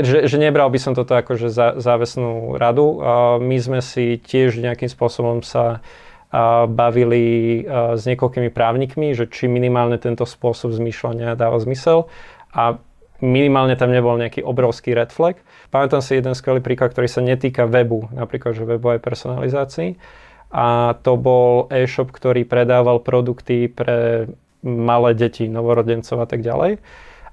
že, 0.00 0.24
že 0.24 0.36
nebral 0.40 0.72
by 0.72 0.80
som 0.80 0.96
toto 0.96 1.12
ako 1.12 1.36
že 1.36 1.52
za, 1.52 1.76
závesnú 1.76 2.56
radu. 2.56 3.04
My 3.44 3.60
sme 3.60 3.84
si 3.84 4.16
tiež 4.16 4.56
nejakým 4.56 4.88
spôsobom 4.88 5.44
sa 5.44 5.84
bavili 6.64 7.66
s 7.68 8.08
niekoľkými 8.08 8.48
právnikmi, 8.48 9.12
že 9.12 9.28
či 9.28 9.44
minimálne 9.44 10.00
tento 10.00 10.24
spôsob 10.24 10.72
zmýšľania 10.72 11.36
dáva 11.36 11.60
zmysel. 11.60 12.08
A 12.56 12.80
minimálne 13.20 13.76
tam 13.76 13.92
nebol 13.92 14.16
nejaký 14.16 14.40
obrovský 14.40 14.96
red 14.96 15.12
flag. 15.12 15.36
Pamätám 15.68 16.00
si 16.00 16.16
jeden 16.16 16.32
skvelý 16.32 16.64
príklad, 16.64 16.96
ktorý 16.96 17.04
sa 17.04 17.20
netýka 17.20 17.68
webu, 17.68 18.08
napríklad 18.16 18.56
že 18.56 18.64
webovej 18.64 19.04
personalizácii. 19.04 20.00
A 20.50 20.98
to 21.06 21.14
bol 21.14 21.70
e-shop, 21.70 22.10
ktorý 22.10 22.42
predával 22.42 22.98
produkty 22.98 23.70
pre 23.70 24.26
malé 24.66 25.14
deti, 25.14 25.46
novorodencov 25.46 26.20
a 26.20 26.26
tak 26.26 26.42
ďalej. 26.42 26.82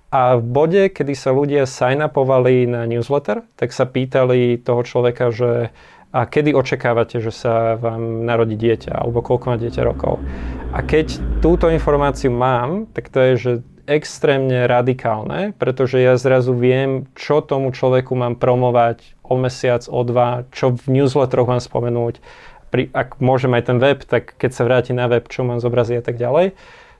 A 0.07 0.39
v 0.39 0.43
bode, 0.45 0.83
kedy 0.87 1.13
sa 1.17 1.35
ľudia 1.35 1.67
sign-upovali 1.67 2.63
na 2.63 2.87
newsletter, 2.87 3.43
tak 3.59 3.75
sa 3.75 3.83
pýtali 3.83 4.61
toho 4.63 4.81
človeka, 4.87 5.35
že 5.35 5.75
a 6.15 6.23
kedy 6.23 6.55
očakávate, 6.55 7.19
že 7.19 7.35
sa 7.35 7.75
vám 7.75 8.23
narodí 8.23 8.55
dieťa, 8.55 8.95
alebo 9.03 9.19
koľko 9.19 9.45
má 9.51 9.55
dieťa 9.59 9.81
rokov. 9.83 10.23
A 10.71 10.79
keď 10.79 11.19
túto 11.43 11.67
informáciu 11.67 12.31
mám, 12.31 12.87
tak 12.95 13.11
to 13.11 13.19
je, 13.19 13.33
že 13.35 13.51
extrémne 13.87 14.67
radikálne, 14.67 15.55
pretože 15.55 15.99
ja 15.99 16.15
zrazu 16.19 16.55
viem, 16.55 17.07
čo 17.15 17.39
tomu 17.39 17.71
človeku 17.71 18.15
mám 18.15 18.35
promovať 18.35 19.15
o 19.23 19.35
mesiac, 19.39 19.83
o 19.87 20.03
dva, 20.03 20.43
čo 20.51 20.75
v 20.75 21.03
newsletteroch 21.03 21.47
mám 21.47 21.63
spomenúť. 21.63 22.19
Pri, 22.67 22.91
ak 22.91 23.23
môžem 23.23 23.55
aj 23.55 23.63
ten 23.71 23.77
web, 23.79 24.03
tak 24.03 24.35
keď 24.35 24.51
sa 24.51 24.63
vráti 24.67 24.91
na 24.91 25.07
web, 25.07 25.23
čo 25.31 25.47
mám 25.47 25.63
zobraziť 25.63 25.97
a 25.99 26.05
tak 26.05 26.19
ďalej. 26.19 26.55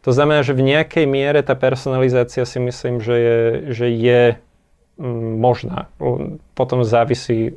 To 0.07 0.11
znamená, 0.15 0.39
že 0.39 0.55
v 0.55 0.63
nejakej 0.63 1.03
miere 1.03 1.43
tá 1.43 1.51
personalizácia 1.57 2.47
si 2.47 2.59
myslím, 2.63 3.03
že 3.03 3.15
je, 3.15 3.39
že 3.75 3.87
je 3.91 4.21
mm, 4.99 5.31
možná. 5.35 5.91
Potom 6.55 6.87
závisí 6.87 7.51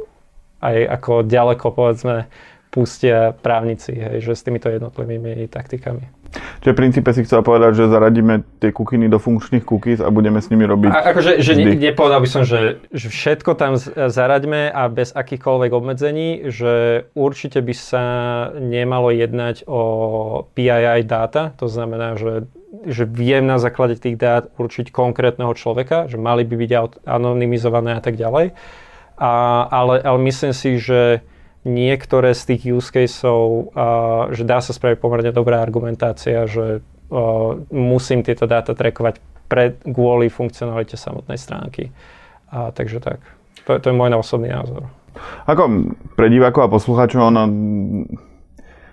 aj 0.58 0.76
ako 1.00 1.12
ďaleko, 1.24 1.66
povedzme, 1.72 2.26
pustia 2.70 3.34
právnici, 3.34 3.94
hej, 3.94 4.22
že 4.22 4.34
s 4.34 4.44
týmito 4.46 4.70
jednotlivými 4.70 5.46
taktikami. 5.50 6.19
Čiže 6.62 6.72
v 6.72 6.78
princípe 6.78 7.10
si 7.10 7.26
chcel 7.26 7.42
povedať, 7.42 7.82
že 7.82 7.84
zaradíme 7.90 8.46
tie 8.62 8.70
kukiny 8.70 9.10
do 9.10 9.18
funkčných 9.18 9.66
cookies 9.66 9.98
a 9.98 10.08
budeme 10.14 10.38
s 10.38 10.48
nimi 10.52 10.62
robiť 10.62 10.90
a, 10.94 11.10
akože, 11.10 11.42
že 11.42 11.52
ne, 11.58 11.74
nepovedal 11.74 12.22
by 12.22 12.28
som, 12.30 12.42
že, 12.46 12.78
že 12.94 13.10
všetko 13.10 13.58
tam 13.58 13.74
zaraďme 14.08 14.70
a 14.70 14.86
bez 14.86 15.10
akýchkoľvek 15.10 15.70
obmedzení, 15.74 16.52
že 16.52 17.04
určite 17.18 17.58
by 17.58 17.74
sa 17.74 18.04
nemalo 18.56 19.10
jednať 19.10 19.66
o 19.66 19.82
PII 20.54 21.02
dáta, 21.02 21.50
to 21.58 21.66
znamená, 21.66 22.14
že 22.14 22.46
že 22.86 23.02
viem 23.02 23.44
na 23.44 23.58
základe 23.58 23.98
tých 23.98 24.14
dát 24.14 24.46
určiť 24.54 24.94
konkrétneho 24.94 25.52
človeka, 25.58 26.06
že 26.06 26.16
mali 26.16 26.46
by 26.46 26.54
byť 26.54 26.70
anonymizované 27.02 27.98
a 27.98 28.02
tak 28.02 28.14
ďalej. 28.14 28.54
A, 29.20 29.32
ale, 29.68 30.00
ale 30.00 30.18
myslím 30.24 30.54
si, 30.56 30.80
že 30.80 31.20
niektoré 31.66 32.32
z 32.32 32.54
tých 32.54 32.62
use 32.72 32.88
caseov, 32.88 33.72
uh, 33.76 34.32
že 34.32 34.48
dá 34.48 34.64
sa 34.64 34.72
spraviť 34.72 34.98
pomerne 35.00 35.32
dobrá 35.32 35.60
argumentácia, 35.60 36.48
že 36.48 36.80
uh, 36.80 37.58
musím 37.68 38.24
tieto 38.24 38.48
dáta 38.48 38.72
trackovať 38.72 39.20
pred, 39.50 39.82
kvôli 39.82 40.30
funkcionalite 40.30 40.94
samotnej 40.94 41.36
stránky. 41.36 41.90
A, 42.54 42.70
takže 42.70 43.02
tak. 43.02 43.18
To, 43.66 43.82
to 43.82 43.90
je 43.90 43.98
môj 43.98 44.14
osobný 44.14 44.54
názor. 44.54 44.86
Ako 45.50 45.90
pre 46.14 46.30
divákov 46.30 46.70
a 46.70 46.72
poslucháčov, 46.72 47.34
ono, 47.34 47.42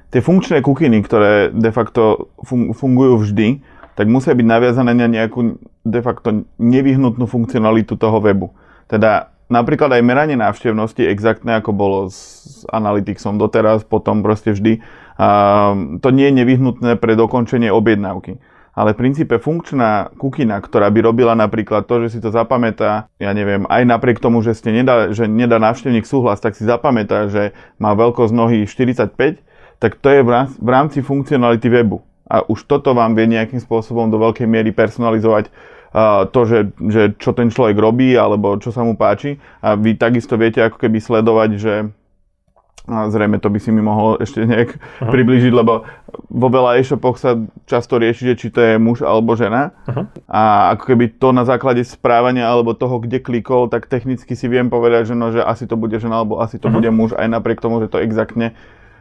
tie 0.10 0.22
funkčné 0.22 0.66
kukiny, 0.66 1.06
ktoré 1.06 1.54
de 1.54 1.70
facto 1.70 2.34
fungujú 2.74 3.22
vždy, 3.22 3.62
tak 3.94 4.10
musia 4.10 4.34
byť 4.34 4.46
naviazané 4.46 4.94
na 4.94 5.10
nejakú 5.10 5.62
de 5.86 6.02
facto 6.02 6.46
nevyhnutnú 6.58 7.26
funkcionalitu 7.26 7.98
toho 7.98 8.18
webu. 8.22 8.54
Teda 8.90 9.34
napríklad 9.48 9.92
aj 9.96 10.04
meranie 10.04 10.38
návštevnosti, 10.40 11.08
exaktné 11.08 11.60
ako 11.60 11.72
bolo 11.76 12.00
s 12.12 12.64
Analyticsom 12.72 13.40
doteraz, 13.40 13.84
potom 13.88 14.24
proste 14.24 14.54
vždy, 14.54 14.80
a 15.18 15.74
to 15.98 16.14
nie 16.14 16.30
je 16.30 16.38
nevyhnutné 16.46 17.02
pre 17.02 17.18
dokončenie 17.18 17.74
objednávky. 17.74 18.38
Ale 18.78 18.94
v 18.94 19.10
princípe 19.10 19.42
funkčná 19.42 20.14
kukina, 20.22 20.62
ktorá 20.62 20.94
by 20.94 21.02
robila 21.02 21.34
napríklad 21.34 21.90
to, 21.90 22.06
že 22.06 22.14
si 22.14 22.20
to 22.22 22.30
zapamätá, 22.30 23.10
ja 23.18 23.34
neviem, 23.34 23.66
aj 23.66 23.90
napriek 23.90 24.22
tomu, 24.22 24.46
že, 24.46 24.54
ste 24.54 24.70
nedá, 24.70 25.10
že 25.10 25.26
nedá 25.26 25.58
návštevník 25.58 26.06
súhlas, 26.06 26.38
tak 26.38 26.54
si 26.54 26.62
zapamätá, 26.62 27.26
že 27.26 27.58
má 27.82 27.98
veľkosť 27.98 28.30
nohy 28.38 28.70
45, 28.70 29.42
tak 29.82 29.98
to 29.98 30.08
je 30.14 30.22
v 30.62 30.70
rámci 30.70 31.02
funkcionality 31.02 31.66
webu. 31.74 32.06
A 32.30 32.46
už 32.46 32.70
toto 32.70 32.94
vám 32.94 33.18
vie 33.18 33.26
nejakým 33.26 33.58
spôsobom 33.58 34.14
do 34.14 34.22
veľkej 34.22 34.46
miery 34.46 34.70
personalizovať 34.70 35.50
to, 36.30 36.40
že, 36.46 36.60
že 36.88 37.02
čo 37.18 37.32
ten 37.32 37.50
človek 37.50 37.78
robí 37.80 38.14
alebo 38.14 38.60
čo 38.60 38.70
sa 38.70 38.84
mu 38.84 39.00
páči. 39.00 39.40
A 39.64 39.74
vy 39.74 39.96
takisto 39.96 40.36
viete 40.36 40.62
ako 40.62 40.78
keby 40.78 41.00
sledovať, 41.00 41.50
že 41.58 41.74
a 42.88 43.12
zrejme 43.12 43.36
to 43.44 43.52
by 43.52 43.60
si 43.60 43.68
mi 43.76 43.84
mohol 43.84 44.16
ešte 44.24 44.48
nejak 44.48 44.80
uh-huh. 44.80 45.12
približiť, 45.12 45.52
lebo 45.52 45.84
vo 46.32 46.48
veľa 46.48 46.80
e-shopoch 46.80 47.20
sa 47.20 47.36
často 47.68 48.00
rieši, 48.00 48.32
že 48.32 48.36
či 48.40 48.48
to 48.48 48.64
je 48.64 48.80
muž 48.80 49.04
alebo 49.04 49.36
žena. 49.36 49.76
Uh-huh. 49.84 50.08
A 50.32 50.72
ako 50.72 50.96
keby 50.96 51.20
to 51.20 51.36
na 51.36 51.44
základe 51.44 51.84
správania 51.84 52.48
alebo 52.48 52.72
toho, 52.72 53.04
kde 53.04 53.20
klikol, 53.20 53.68
tak 53.68 53.92
technicky 53.92 54.40
si 54.40 54.48
viem 54.48 54.72
povedať, 54.72 55.12
že, 55.12 55.16
no, 55.20 55.36
že 55.36 55.44
asi 55.44 55.68
to 55.68 55.76
bude 55.76 56.00
žena 56.00 56.24
alebo 56.24 56.40
asi 56.40 56.64
to 56.64 56.72
uh-huh. 56.72 56.80
bude 56.80 56.88
muž, 56.96 57.12
aj 57.12 57.28
napriek 57.28 57.60
tomu, 57.60 57.84
že 57.84 57.92
to 57.92 58.00
exaktne 58.00 58.56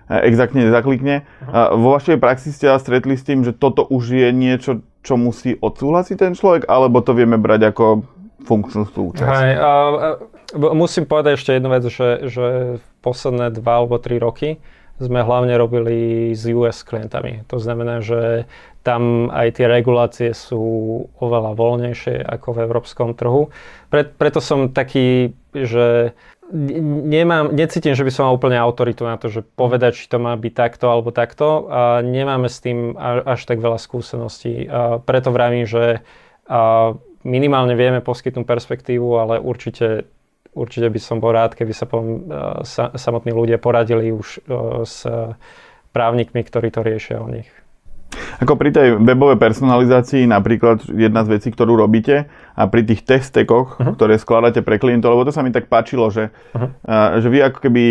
exaktne 0.08 0.70
nezaklikne. 0.70 1.26
Vo 1.52 1.94
vašej 1.94 2.18
praxi 2.22 2.54
ste 2.54 2.70
sa 2.70 2.78
stretli 2.78 3.18
s 3.18 3.26
tým, 3.26 3.42
že 3.42 3.54
toto 3.54 3.82
už 3.82 4.14
je 4.14 4.28
niečo, 4.30 4.86
čo 5.02 5.14
musí 5.18 5.54
odsúhlasiť 5.58 6.16
ten 6.18 6.32
človek, 6.34 6.66
alebo 6.66 7.02
to 7.02 7.14
vieme 7.14 7.38
brať 7.38 7.74
ako 7.74 8.06
funkčnú 8.46 8.86
súčasť? 8.90 9.26
Hej, 9.26 9.52
a, 9.58 9.70
a, 9.70 10.08
musím 10.74 11.06
povedať 11.10 11.38
ešte 11.38 11.58
jednu 11.58 11.70
vec, 11.74 11.84
že, 11.90 12.30
že 12.30 12.46
posledné 13.02 13.50
dva 13.54 13.82
alebo 13.82 13.98
tri 13.98 14.22
roky 14.22 14.62
sme 14.96 15.20
hlavne 15.20 15.52
robili 15.60 16.32
s 16.32 16.48
US 16.48 16.80
klientami. 16.80 17.44
To 17.52 17.60
znamená, 17.60 18.00
že 18.00 18.48
tam 18.80 19.28
aj 19.28 19.60
tie 19.60 19.66
regulácie 19.68 20.30
sú 20.32 20.62
oveľa 21.20 21.52
voľnejšie 21.58 22.22
ako 22.22 22.48
v 22.54 22.62
európskom 22.64 23.10
trhu. 23.12 23.52
Pre, 23.92 24.02
preto 24.08 24.40
som 24.40 24.72
taký, 24.72 25.36
že 25.52 26.16
nemám, 26.52 27.50
necítim, 27.50 27.94
že 27.94 28.06
by 28.06 28.12
som 28.14 28.22
mal 28.28 28.36
úplne 28.38 28.58
autoritu 28.58 29.02
na 29.02 29.18
to, 29.18 29.26
že 29.26 29.42
povedať, 29.42 29.98
či 29.98 30.06
to 30.06 30.22
má 30.22 30.34
byť 30.38 30.54
takto 30.54 30.86
alebo 30.86 31.10
takto. 31.10 31.66
A 31.66 32.00
nemáme 32.02 32.46
s 32.46 32.62
tým 32.62 32.94
až 33.00 33.42
tak 33.46 33.58
veľa 33.58 33.78
skúseností. 33.78 34.66
A 34.70 35.02
preto 35.02 35.34
vravím, 35.34 35.66
že 35.66 36.06
minimálne 37.26 37.74
vieme 37.74 37.98
poskytnúť 37.98 38.46
perspektívu, 38.46 39.18
ale 39.18 39.42
určite, 39.42 40.06
určite 40.54 40.86
by 40.86 41.00
som 41.02 41.18
bol 41.18 41.34
rád, 41.34 41.58
keby 41.58 41.74
sa, 41.74 41.90
poviem, 41.90 42.30
sa 42.62 42.94
samotní 42.94 43.34
ľudia 43.34 43.58
poradili 43.58 44.14
už 44.14 44.46
s 44.86 44.98
právnikmi, 45.90 46.46
ktorí 46.46 46.70
to 46.70 46.86
riešia 46.86 47.18
o 47.18 47.26
nich. 47.26 47.50
Ako 48.40 48.56
pri 48.56 48.72
tej 48.72 49.00
webovej 49.00 49.40
personalizácii 49.40 50.28
napríklad 50.28 50.84
jedna 50.92 51.24
z 51.24 51.40
vecí, 51.40 51.48
ktorú 51.52 51.76
robíte 51.76 52.28
a 52.52 52.68
pri 52.68 52.84
tých 52.84 53.04
testekoch, 53.04 53.76
uh-huh. 53.76 53.92
ktoré 53.96 54.20
skladáte 54.20 54.60
pre 54.60 54.76
klientov, 54.80 55.16
lebo 55.16 55.24
to 55.24 55.32
sa 55.32 55.40
mi 55.44 55.52
tak 55.52 55.68
páčilo, 55.72 56.08
že, 56.12 56.32
uh-huh. 56.52 56.68
uh, 56.84 57.20
že 57.20 57.28
vy 57.28 57.38
ako 57.44 57.58
keby 57.68 57.84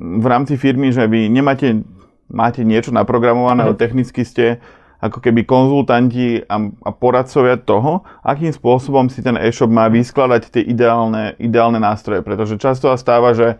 v 0.00 0.26
rámci 0.28 0.56
firmy, 0.56 0.92
že 0.92 1.04
vy 1.04 1.28
nemáte 1.28 1.84
máte 2.30 2.62
niečo 2.62 2.94
naprogramované, 2.94 3.66
uh-huh. 3.66 3.76
technicky 3.76 4.22
ste 4.22 4.62
ako 5.00 5.18
keby 5.24 5.48
konzultanti 5.48 6.44
a, 6.44 6.56
a 6.60 6.90
poradcovia 6.92 7.56
toho, 7.56 8.04
akým 8.20 8.52
spôsobom 8.52 9.08
si 9.08 9.24
ten 9.24 9.34
e-shop 9.40 9.72
má 9.72 9.88
vyskladať 9.88 10.52
tie 10.52 10.62
ideálne, 10.62 11.34
ideálne 11.40 11.80
nástroje. 11.80 12.20
Pretože 12.20 12.60
často 12.60 12.92
sa 12.92 13.00
stáva, 13.00 13.32
že 13.32 13.56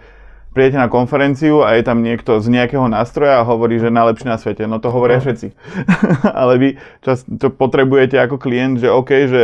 prídete 0.50 0.78
na 0.82 0.90
konferenciu 0.90 1.62
a 1.62 1.78
je 1.78 1.82
tam 1.86 2.02
niekto 2.02 2.42
z 2.42 2.50
nejakého 2.50 2.86
nástroja 2.90 3.40
a 3.40 3.46
hovorí, 3.46 3.78
že 3.78 3.92
najlepší 3.92 4.26
na 4.26 4.38
svete. 4.38 4.66
No 4.66 4.82
to 4.82 4.90
hovoria 4.90 5.18
no. 5.18 5.24
všetci. 5.24 5.54
Ale 6.40 6.54
vy 6.58 6.68
často 7.02 7.48
potrebujete 7.54 8.18
ako 8.18 8.36
klient, 8.38 8.82
že 8.82 8.90
OK, 8.90 9.10
že 9.30 9.42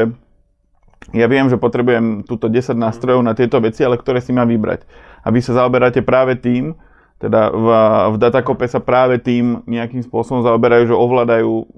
ja 1.14 1.26
viem, 1.30 1.46
že 1.46 1.60
potrebujem 1.60 2.26
túto 2.26 2.50
10 2.50 2.74
nástrojov 2.74 3.22
na 3.22 3.30
tieto 3.38 3.62
veci, 3.62 3.86
ale 3.86 3.94
ktoré 3.94 4.18
si 4.18 4.34
mám 4.34 4.50
vybrať. 4.50 4.82
A 5.22 5.30
vy 5.30 5.38
sa 5.38 5.54
zaoberáte 5.54 6.02
práve 6.02 6.34
tým, 6.34 6.74
teda 7.22 7.54
v, 7.54 7.66
v 8.10 8.16
datakope 8.18 8.66
sa 8.66 8.82
práve 8.82 9.22
tým 9.22 9.62
nejakým 9.70 10.02
spôsobom 10.02 10.42
zaoberajú, 10.42 10.90
že 10.90 10.96
ovládajú 10.98 11.70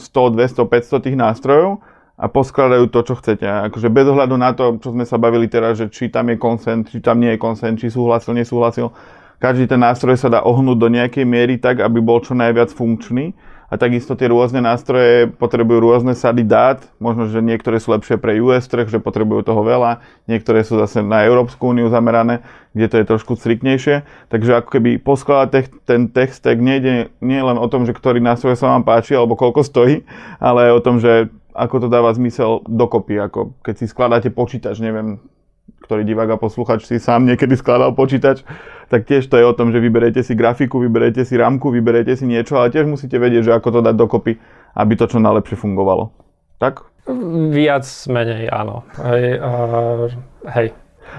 100, 0.00 0.32
200, 0.32 0.64
500 0.64 1.06
tých 1.06 1.16
nástrojov 1.18 1.84
a 2.20 2.28
poskladajú 2.28 2.92
to, 2.92 3.00
čo 3.00 3.14
chcete. 3.16 3.48
Akože 3.72 3.88
bez 3.88 4.04
ohľadu 4.04 4.36
na 4.36 4.52
to, 4.52 4.76
čo 4.76 4.92
sme 4.92 5.08
sa 5.08 5.16
bavili 5.16 5.48
teraz, 5.48 5.80
že 5.80 5.88
či 5.88 6.12
tam 6.12 6.28
je 6.28 6.36
konsent, 6.36 6.92
či 6.92 7.00
tam 7.00 7.16
nie 7.16 7.32
je 7.32 7.40
konsent, 7.40 7.80
či 7.80 7.88
súhlasil, 7.88 8.36
nesúhlasil, 8.36 8.92
každý 9.40 9.64
ten 9.64 9.80
nástroj 9.80 10.20
sa 10.20 10.28
dá 10.28 10.44
ohnúť 10.44 10.76
do 10.76 10.92
nejakej 10.92 11.24
miery 11.24 11.56
tak, 11.56 11.80
aby 11.80 11.96
bol 12.04 12.20
čo 12.20 12.36
najviac 12.36 12.76
funkčný 12.76 13.32
a 13.72 13.78
takisto 13.80 14.12
tie 14.12 14.28
rôzne 14.28 14.60
nástroje 14.60 15.32
potrebujú 15.32 15.80
rôzne 15.80 16.12
sady 16.12 16.44
dát. 16.44 16.84
Možno, 17.00 17.24
že 17.24 17.40
niektoré 17.40 17.80
sú 17.80 17.96
lepšie 17.96 18.20
pre 18.20 18.36
US 18.42 18.68
trh, 18.68 18.90
že 18.90 19.00
potrebujú 19.00 19.46
toho 19.46 19.64
veľa, 19.64 20.04
niektoré 20.28 20.60
sú 20.60 20.76
zase 20.76 21.00
na 21.00 21.24
Európsku 21.24 21.72
úniu 21.72 21.88
zamerané, 21.88 22.44
kde 22.76 22.86
to 22.92 22.96
je 23.00 23.08
trošku 23.08 23.32
striktnejšie. 23.38 24.04
Takže 24.28 24.60
ako 24.60 24.68
keby 24.76 25.00
poskladať 25.00 25.72
ten 25.88 26.12
text, 26.12 26.44
tak 26.44 26.60
nejde 26.60 27.08
nie 27.24 27.40
len 27.40 27.56
o 27.56 27.66
tom, 27.70 27.88
že 27.88 27.96
ktorý 27.96 28.20
nástroj 28.20 28.60
sa 28.60 28.76
vám 28.76 28.84
páči 28.84 29.16
alebo 29.16 29.40
koľko 29.40 29.64
stojí, 29.64 30.04
ale 30.36 30.74
o 30.74 30.84
tom, 30.84 31.00
že 31.00 31.32
ako 31.60 31.76
to 31.84 31.88
dáva 31.92 32.16
zmysel 32.16 32.64
dokopy, 32.64 33.20
ako 33.20 33.52
keď 33.60 33.74
si 33.76 33.86
skladáte 33.86 34.32
počítač, 34.32 34.80
neviem, 34.80 35.20
ktorý 35.84 36.08
divák 36.08 36.34
a 36.34 36.40
posluchač 36.40 36.88
si 36.88 36.96
sám 36.96 37.28
niekedy 37.28 37.54
skladal 37.60 37.92
počítač, 37.92 38.42
tak 38.88 39.04
tiež 39.06 39.28
to 39.28 39.36
je 39.36 39.44
o 39.44 39.52
tom, 39.52 39.70
že 39.70 39.78
vyberete 39.78 40.24
si 40.24 40.32
grafiku, 40.34 40.80
vyberete 40.80 41.22
si 41.22 41.36
rámku, 41.36 41.68
vyberete 41.68 42.16
si 42.16 42.24
niečo, 42.24 42.56
ale 42.58 42.72
tiež 42.72 42.88
musíte 42.88 43.20
vedieť, 43.20 43.52
že 43.52 43.52
ako 43.54 43.68
to 43.78 43.80
dať 43.84 43.94
dokopy, 43.94 44.32
aby 44.74 44.92
to 44.96 45.04
čo 45.06 45.22
najlepšie 45.22 45.56
fungovalo. 45.60 46.10
Tak? 46.58 46.86
Viac 47.50 47.86
menej 48.12 48.50
áno. 48.52 48.84
Hej. 49.00 49.40
Uh, 49.40 50.06
hej. 50.52 50.68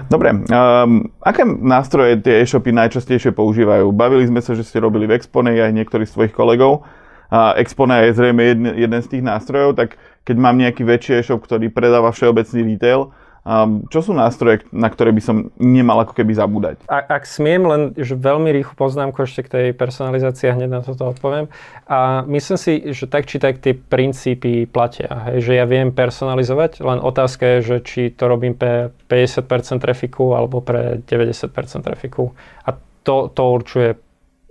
Dobre, 0.08 0.32
um, 0.32 1.04
aké 1.20 1.44
nástroje 1.44 2.16
tie 2.24 2.40
e-shopy 2.40 2.72
najčastejšie 2.72 3.36
používajú? 3.36 3.92
Bavili 3.92 4.24
sme 4.24 4.40
sa, 4.40 4.56
že 4.56 4.64
ste 4.64 4.80
robili 4.80 5.04
v 5.04 5.20
Expone 5.20 5.52
aj 5.52 5.72
niektorí 5.74 6.08
z 6.08 6.16
svojich 6.16 6.32
kolegov. 6.32 6.86
Uh, 7.28 7.52
Expone 7.60 8.08
je 8.08 8.16
zrejme 8.16 8.40
jeden, 8.40 8.66
jeden 8.72 9.00
z 9.04 9.08
tých 9.08 9.24
nástrojov, 9.24 9.76
tak 9.76 10.00
keď 10.22 10.36
mám 10.38 10.56
nejaký 10.58 10.86
väčší 10.86 11.22
e-shop, 11.22 11.42
ktorý 11.42 11.70
predáva 11.70 12.14
všeobecný 12.14 12.76
retail, 12.76 13.10
Um, 13.42 13.90
čo 13.90 14.06
sú 14.06 14.14
nástroje, 14.14 14.62
na 14.70 14.86
ktoré 14.86 15.10
by 15.10 15.18
som 15.18 15.50
nemal 15.58 15.98
ako 16.06 16.14
keby 16.14 16.30
zabúdať? 16.30 16.86
A, 16.86 17.02
ak 17.18 17.26
smiem, 17.26 17.66
len 17.66 17.82
že 17.98 18.14
veľmi 18.14 18.46
rýchlu 18.54 18.78
poznámku 18.78 19.18
ešte 19.18 19.42
k 19.42 19.48
tej 19.50 19.66
personalizácii, 19.74 20.54
hneď 20.54 20.70
na 20.70 20.78
toto 20.78 21.10
odpoviem. 21.10 21.50
A 21.90 22.22
myslím 22.30 22.54
si, 22.54 22.94
že 22.94 23.10
tak 23.10 23.26
či 23.26 23.42
tak 23.42 23.58
tie 23.58 23.74
princípy 23.74 24.70
platia. 24.70 25.26
Hej, 25.26 25.42
že 25.42 25.52
ja 25.58 25.66
viem 25.66 25.90
personalizovať, 25.90 26.86
len 26.86 27.02
otázka 27.02 27.58
je, 27.58 27.66
že 27.66 27.76
či 27.82 28.02
to 28.14 28.30
robím 28.30 28.54
pre 28.54 28.94
50% 29.10 29.50
trafiku 29.82 30.38
alebo 30.38 30.62
pre 30.62 31.02
90% 31.02 31.50
trafiku. 31.82 32.30
A 32.62 32.78
to, 33.02 33.26
to 33.26 33.42
určuje, 33.42 33.98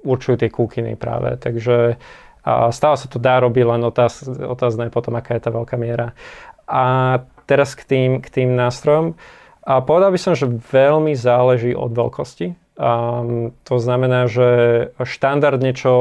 určujú 0.04 0.36
tie 0.36 0.52
kúkiny 0.52 1.00
práve. 1.00 1.40
Takže 1.40 1.96
a 2.42 2.74
stále 2.74 2.98
sa 2.98 3.06
to 3.06 3.22
dá 3.22 3.38
robiť, 3.42 3.66
len 3.66 3.82
otáz, 3.86 4.26
otázne 4.26 4.90
je 4.90 4.96
potom, 4.96 5.14
aká 5.14 5.38
je 5.38 5.46
tá 5.46 5.52
veľká 5.54 5.78
miera. 5.78 6.18
A 6.66 7.20
teraz 7.46 7.78
k 7.78 7.86
tým, 7.86 8.10
k 8.24 8.28
tým 8.30 8.58
nástrojom. 8.58 9.14
A 9.62 9.84
povedal 9.86 10.10
by 10.10 10.20
som, 10.20 10.34
že 10.34 10.50
veľmi 10.50 11.14
záleží 11.14 11.78
od 11.78 11.94
veľkosti. 11.94 12.58
Um, 12.82 13.54
to 13.62 13.78
znamená, 13.78 14.26
že 14.26 14.50
štandardne, 14.98 15.78
čo 15.78 15.94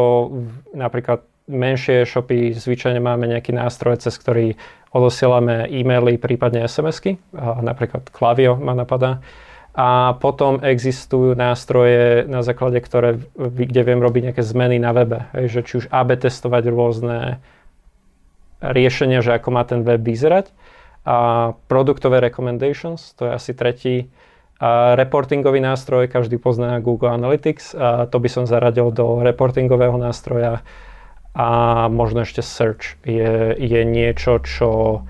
napríklad 0.73 1.27
menšie 1.51 2.07
shopy, 2.07 2.57
zvyčajne 2.57 3.03
máme 3.03 3.27
nejaký 3.27 3.53
nástroj, 3.53 4.01
cez 4.01 4.15
ktorý 4.17 4.55
odosielame 4.95 5.67
e-maily, 5.71 6.17
prípadne 6.17 6.67
SMS-ky, 6.67 7.19
napríklad 7.63 8.11
Klavio 8.11 8.59
ma 8.59 8.75
napadá. 8.75 9.23
A 9.71 10.19
potom 10.19 10.59
existujú 10.59 11.39
nástroje, 11.39 12.27
na 12.27 12.43
základe 12.43 12.83
ktoré, 12.83 13.23
kde 13.39 13.81
viem 13.87 14.03
robiť 14.03 14.23
nejaké 14.31 14.43
zmeny 14.43 14.83
na 14.83 14.91
webe. 14.91 15.31
Hej, 15.31 15.47
že 15.55 15.61
či 15.62 15.73
už 15.85 15.87
AB 15.95 16.19
testovať 16.19 16.65
rôzne 16.75 17.39
riešenia, 18.61 19.23
že 19.23 19.39
ako 19.39 19.49
má 19.54 19.63
ten 19.65 19.87
web 19.87 20.02
vyzerať 20.02 20.52
a 21.06 21.17
produktové 21.71 22.21
recommendations, 22.21 23.17
to 23.17 23.25
je 23.25 23.33
asi 23.33 23.52
tretí. 23.56 23.97
A 24.61 24.93
reportingový 24.93 25.65
nástroj, 25.65 26.13
každý 26.13 26.37
pozná 26.37 26.76
Google 26.85 27.17
Analytics, 27.17 27.73
a 27.73 28.04
to 28.04 28.21
by 28.21 28.28
som 28.28 28.45
zaradil 28.45 28.93
do 28.93 29.25
reportingového 29.25 29.97
nástroja. 29.97 30.61
A 31.33 31.87
možno 31.89 32.26
ešte 32.26 32.45
search 32.45 33.00
je, 33.06 33.56
je 33.56 33.80
niečo, 33.87 34.43
čo 34.45 35.00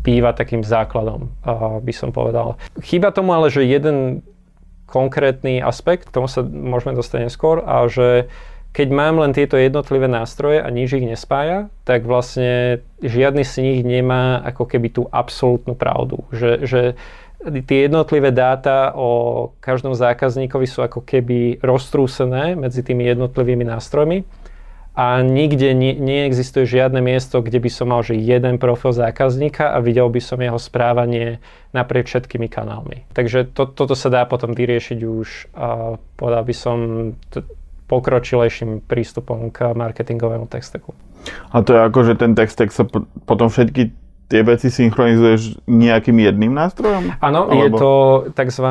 býva 0.00 0.32
takým 0.32 0.64
základom, 0.64 1.28
by 1.84 1.92
som 1.92 2.10
povedal. 2.10 2.56
Chýba 2.80 3.12
tomu 3.12 3.36
ale, 3.36 3.52
že 3.52 3.68
jeden 3.68 4.24
konkrétny 4.88 5.62
aspekt, 5.62 6.10
k 6.10 6.14
tomu 6.18 6.26
sa 6.26 6.42
môžeme 6.42 6.98
dostať 6.98 7.30
neskôr, 7.30 7.62
a 7.62 7.86
že 7.86 8.26
keď 8.70 8.88
mám 8.94 9.18
len 9.18 9.34
tieto 9.34 9.58
jednotlivé 9.58 10.06
nástroje 10.06 10.62
a 10.62 10.70
nič 10.70 10.94
ich 10.94 11.02
nespája, 11.02 11.70
tak 11.82 12.06
vlastne 12.06 12.82
žiadny 13.02 13.42
z 13.42 13.54
nich 13.66 13.78
nemá 13.82 14.38
ako 14.46 14.66
keby 14.66 14.88
tú 14.94 15.02
absolútnu 15.10 15.74
pravdu. 15.74 16.22
Že, 16.30 16.50
že 16.66 16.80
tie 17.66 17.90
jednotlivé 17.90 18.30
dáta 18.30 18.94
o 18.94 19.50
každom 19.58 19.98
zákazníkovi 19.98 20.66
sú 20.70 20.86
ako 20.86 21.02
keby 21.02 21.58
roztrúsené 21.64 22.54
medzi 22.54 22.86
tými 22.86 23.10
jednotlivými 23.10 23.66
nástrojmi 23.66 24.22
a 25.00 25.24
nikde 25.24 25.72
nie, 25.72 25.96
neexistuje 25.96 26.68
žiadne 26.68 27.00
miesto, 27.00 27.40
kde 27.40 27.56
by 27.56 27.70
som 27.72 27.88
mal 27.88 28.04
že 28.04 28.20
jeden 28.20 28.60
profil 28.60 28.92
zákazníka 28.92 29.72
a 29.72 29.80
videl 29.80 30.12
by 30.12 30.20
som 30.20 30.36
jeho 30.36 30.60
správanie 30.60 31.40
naprieč 31.72 32.12
všetkými 32.12 32.52
kanálmi. 32.52 33.08
Takže 33.16 33.48
to, 33.48 33.64
toto 33.64 33.96
sa 33.96 34.12
dá 34.12 34.28
potom 34.28 34.52
vyriešiť 34.52 34.98
už, 35.00 35.56
a 35.56 35.96
povedal 36.20 36.44
by 36.44 36.52
som, 36.52 36.76
t- 37.32 37.48
pokročilejším 37.88 38.84
prístupom 38.84 39.48
k 39.50 39.72
marketingovému 39.72 40.46
texteku. 40.46 40.92
A 41.50 41.64
to 41.64 41.74
je 41.74 41.80
ako, 41.80 42.00
že 42.04 42.14
ten 42.20 42.36
textek 42.36 42.68
sa 42.70 42.84
potom 43.24 43.48
všetky 43.48 43.90
tie 44.30 44.46
veci 44.46 44.70
synchronizuješ 44.70 45.66
nejakým 45.66 46.14
jedným 46.22 46.54
nástrojom? 46.54 47.18
Áno, 47.18 47.50
alebo... 47.50 47.58
je 47.58 47.68
to 47.74 47.92
tzv. 48.38 48.66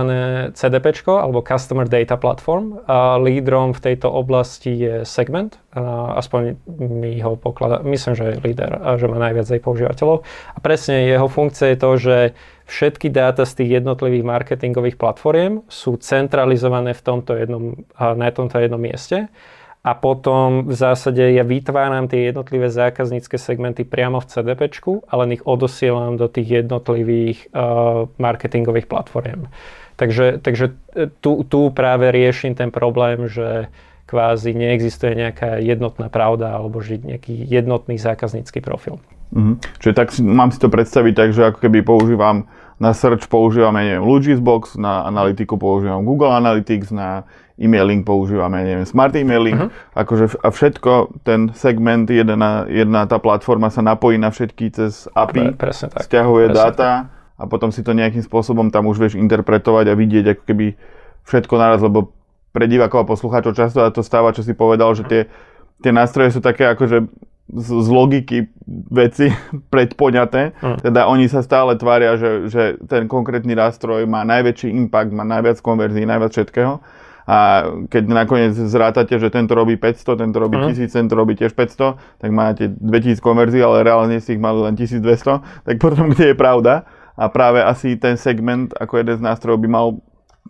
CDP, 0.56 0.88
alebo 1.12 1.44
Customer 1.44 1.84
Data 1.84 2.16
Platform. 2.16 2.80
A 2.88 3.20
lídrom 3.20 3.76
v 3.76 3.84
tejto 3.92 4.08
oblasti 4.08 4.72
je 4.72 4.96
Segment. 5.04 5.60
A 5.76 6.16
aspoň 6.16 6.56
mi 6.80 7.20
ho 7.20 7.36
pokladá, 7.36 7.84
myslím, 7.84 8.16
že 8.16 8.26
je 8.34 8.42
líder 8.42 8.80
a 8.80 8.96
že 8.96 9.12
má 9.12 9.20
najviac 9.20 9.46
aj 9.52 9.62
používateľov. 9.62 10.24
A 10.56 10.58
presne 10.64 11.06
jeho 11.06 11.28
funkcia 11.28 11.76
je 11.76 11.78
to, 11.78 11.92
že 12.00 12.18
všetky 12.66 13.12
dáta 13.12 13.44
z 13.44 13.60
tých 13.60 13.84
jednotlivých 13.84 14.24
marketingových 14.24 14.96
platformiem 14.96 15.62
sú 15.68 16.00
centralizované 16.00 16.96
v 16.96 17.02
tomto 17.04 17.36
jednom, 17.36 17.76
na 18.00 18.32
tomto 18.32 18.58
jednom 18.58 18.80
mieste 18.80 19.28
a 19.80 19.96
potom 19.96 20.68
v 20.68 20.76
zásade 20.76 21.24
ja 21.24 21.48
vytváram 21.48 22.12
tie 22.12 22.30
jednotlivé 22.30 22.68
zákaznícke 22.68 23.40
segmenty 23.40 23.88
priamo 23.88 24.20
v 24.20 24.28
CDP, 24.28 24.68
ale 25.08 25.40
ich 25.40 25.44
odosielam 25.48 26.20
do 26.20 26.28
tých 26.28 26.68
jednotlivých 26.68 27.48
uh, 27.56 28.12
marketingových 28.20 28.92
platform. 28.92 29.48
Takže, 30.00 30.40
takže 30.40 30.80
e, 30.96 31.12
tu, 31.20 31.44
tu 31.44 31.76
práve 31.76 32.08
riešim 32.08 32.56
ten 32.56 32.72
problém, 32.72 33.28
že 33.28 33.68
kvázi 34.08 34.56
neexistuje 34.56 35.12
nejaká 35.12 35.60
jednotná 35.60 36.08
pravda 36.08 36.56
alebo 36.56 36.80
že 36.80 37.04
nejaký 37.04 37.36
jednotný 37.44 38.00
zákaznícky 38.00 38.64
profil. 38.64 39.04
Mhm. 39.36 39.60
Čiže 39.84 39.94
tak 39.94 40.16
mám 40.24 40.56
si 40.56 40.60
to 40.60 40.72
predstaviť 40.72 41.14
tak, 41.14 41.30
že 41.36 41.52
ako 41.52 41.60
keby 41.62 41.84
používam 41.84 42.48
na 42.80 42.96
search 42.96 43.28
používame 43.28 43.86
neviem, 43.86 44.08
Logisbox, 44.08 44.80
na 44.80 45.04
analytiku 45.04 45.60
používam 45.60 46.02
Google 46.08 46.32
Analytics, 46.32 46.96
na 46.96 47.28
e-mailing 47.60 48.08
používame, 48.08 48.64
neviem, 48.64 48.88
smart 48.88 49.12
emailing, 49.20 49.68
uh-huh. 49.68 49.70
akože 49.92 50.40
a 50.40 50.48
všetko, 50.48 51.22
ten 51.28 51.52
segment, 51.52 52.08
jedna, 52.08 52.64
jedna 52.72 53.04
tá 53.04 53.20
platforma 53.20 53.68
sa 53.68 53.84
napojí 53.84 54.16
na 54.16 54.32
všetky 54.32 54.72
cez 54.72 55.12
API, 55.12 55.54
Pre, 55.54 55.68
presne 55.70 55.92
tak. 55.92 56.08
stiahuje 56.08 56.50
presne 56.50 56.60
dáta 56.64 56.90
tak. 57.04 57.12
a 57.36 57.44
potom 57.52 57.70
si 57.76 57.84
to 57.84 57.92
nejakým 57.92 58.24
spôsobom 58.24 58.72
tam 58.72 58.88
už 58.88 58.98
vieš 58.98 59.14
interpretovať 59.20 59.92
a 59.92 60.00
vidieť 60.00 60.26
ako 60.40 60.44
keby 60.48 60.66
všetko 61.28 61.54
naraz, 61.60 61.84
lebo 61.84 62.16
pre 62.56 62.66
divákov 62.66 63.04
a 63.04 63.10
poslucháčov 63.12 63.54
často 63.54 63.84
a 63.84 63.92
to 63.92 64.02
stáva, 64.02 64.32
čo 64.32 64.42
si 64.42 64.56
povedal, 64.56 64.96
že 64.96 65.04
tie, 65.06 65.22
tie 65.84 65.92
nástroje 65.92 66.40
sú 66.40 66.42
také 66.42 66.64
akože 66.72 67.12
z, 67.50 67.70
z 67.76 67.88
logiky 67.92 68.48
veci 68.88 69.36
predpoňaté. 69.74 70.56
Mm. 70.64 70.78
Teda 70.80 71.12
oni 71.12 71.28
sa 71.28 71.44
stále 71.44 71.76
tvária, 71.76 72.16
že, 72.16 72.48
že 72.48 72.64
ten 72.88 73.06
konkrétny 73.12 73.52
nástroj 73.52 74.08
má 74.08 74.24
najväčší 74.24 74.72
impact, 74.72 75.12
má 75.12 75.28
najviac 75.28 75.60
konverzií, 75.60 76.08
najviac 76.08 76.32
všetkého 76.32 76.80
a 77.30 77.38
keď 77.94 78.04
nakoniec 78.10 78.58
zrátate, 78.58 79.14
že 79.22 79.30
tento 79.30 79.54
robí 79.54 79.78
500, 79.78 80.18
tento 80.18 80.38
robí 80.42 80.58
uh-huh. 80.58 80.74
1000, 80.74 80.90
tento 80.90 81.14
robí 81.14 81.38
tiež 81.38 81.54
500, 81.54 82.26
tak 82.26 82.30
máte 82.34 82.74
2000 82.74 83.22
konverzií, 83.22 83.62
ale 83.62 83.86
reálne 83.86 84.18
si 84.18 84.34
ich 84.34 84.42
mali 84.42 84.66
len 84.66 84.74
1200, 84.74 85.62
tak 85.62 85.76
potom 85.84 86.10
kde 86.10 86.34
je 86.34 86.36
pravda? 86.36 86.90
A 87.14 87.30
práve 87.30 87.62
asi 87.62 88.02
ten 88.02 88.18
segment 88.18 88.74
ako 88.74 88.98
jeden 88.98 89.22
z 89.22 89.22
nástrojov 89.22 89.62
by 89.62 89.70
mal 89.70 90.02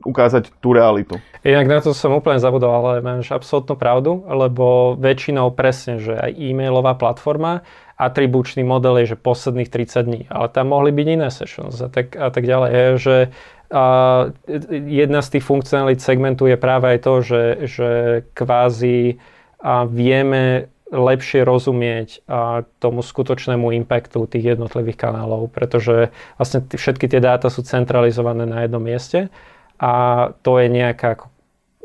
ukázať 0.08 0.56
tú 0.64 0.72
realitu. 0.72 1.20
Inak 1.44 1.68
na 1.68 1.80
to 1.84 1.92
som 1.92 2.16
úplne 2.16 2.40
zabudol, 2.40 2.72
ale 2.72 3.04
máš 3.04 3.28
absolútnu 3.36 3.76
pravdu, 3.76 4.24
lebo 4.32 4.96
väčšinou 4.96 5.52
presne, 5.52 6.00
že 6.00 6.16
aj 6.16 6.32
e-mailová 6.40 6.96
platforma 6.96 7.68
atribučný 8.00 8.64
model 8.64 9.04
je, 9.04 9.12
že 9.12 9.18
posledných 9.20 9.68
30 9.68 10.08
dní, 10.08 10.22
ale 10.32 10.48
tam 10.48 10.72
mohli 10.72 10.96
byť 10.96 11.08
iné 11.20 11.28
sessions 11.28 11.76
a 11.84 11.92
tak, 11.92 12.16
a 12.16 12.32
tak 12.32 12.48
ďalej. 12.48 12.70
Je, 12.72 12.86
že 12.96 13.16
a 13.70 13.86
jedna 14.90 15.22
z 15.22 15.30
tých 15.38 15.46
funkcionalít 15.46 16.02
segmentu 16.02 16.50
je 16.50 16.58
práve 16.58 16.98
aj 16.98 17.00
to, 17.06 17.14
že, 17.22 17.44
že 17.70 17.90
kvázi 18.34 19.22
a 19.62 19.86
vieme 19.86 20.74
lepšie 20.90 21.46
rozumieť 21.46 22.26
a 22.26 22.66
tomu 22.82 23.06
skutočnému 23.06 23.70
impactu 23.78 24.26
tých 24.26 24.58
jednotlivých 24.58 24.98
kanálov, 24.98 25.54
pretože 25.54 26.10
vlastne 26.42 26.66
t- 26.66 26.82
všetky 26.82 27.06
tie 27.06 27.22
dáta 27.22 27.54
sú 27.54 27.62
centralizované 27.62 28.50
na 28.50 28.66
jednom 28.66 28.82
mieste 28.82 29.30
a 29.78 29.94
to 30.42 30.58
je 30.58 30.66
nejaká, 30.66 31.22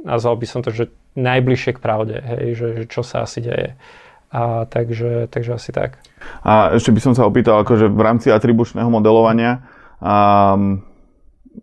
nazval 0.01 0.41
by 0.41 0.47
som 0.49 0.65
to, 0.65 0.73
že 0.73 0.89
najbližšie 1.21 1.77
k 1.77 1.83
pravde, 1.85 2.17
hej, 2.17 2.57
že, 2.57 2.69
že 2.81 2.85
čo 2.89 3.05
sa 3.05 3.29
asi 3.29 3.45
deje. 3.45 3.77
A 4.35 4.67
takže, 4.67 5.31
takže 5.31 5.53
asi 5.55 5.71
tak. 5.71 6.01
A 6.43 6.75
ešte 6.75 6.91
by 6.91 6.99
som 6.99 7.15
sa 7.15 7.23
opýtal, 7.23 7.63
akože 7.63 7.87
v 7.87 8.01
rámci 8.03 8.35
atribučného 8.35 8.91
modelovania, 8.91 9.63
um, 10.03 10.83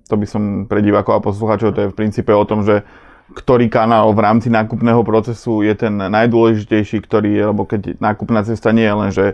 to 0.08 0.16
by 0.18 0.26
som 0.28 0.44
pre 0.68 0.84
divákov 0.84 1.20
a 1.20 1.26
poslucháčov, 1.26 1.76
to 1.76 1.82
je 1.88 1.92
v 1.92 1.98
princípe 1.98 2.32
o 2.32 2.46
tom, 2.48 2.64
že 2.64 2.84
ktorý 3.32 3.72
kanál 3.72 4.12
v 4.12 4.24
rámci 4.28 4.52
nákupného 4.52 5.08
procesu 5.08 5.64
je 5.64 5.72
ten 5.76 5.96
najdôležitejší, 5.96 7.00
ktorý 7.08 7.30
je, 7.32 7.44
lebo 7.48 7.64
keď 7.64 7.96
nákupná 8.04 8.44
cesta 8.44 8.76
nie 8.76 8.84
je 8.84 8.96
len, 8.96 9.12
že 9.12 9.26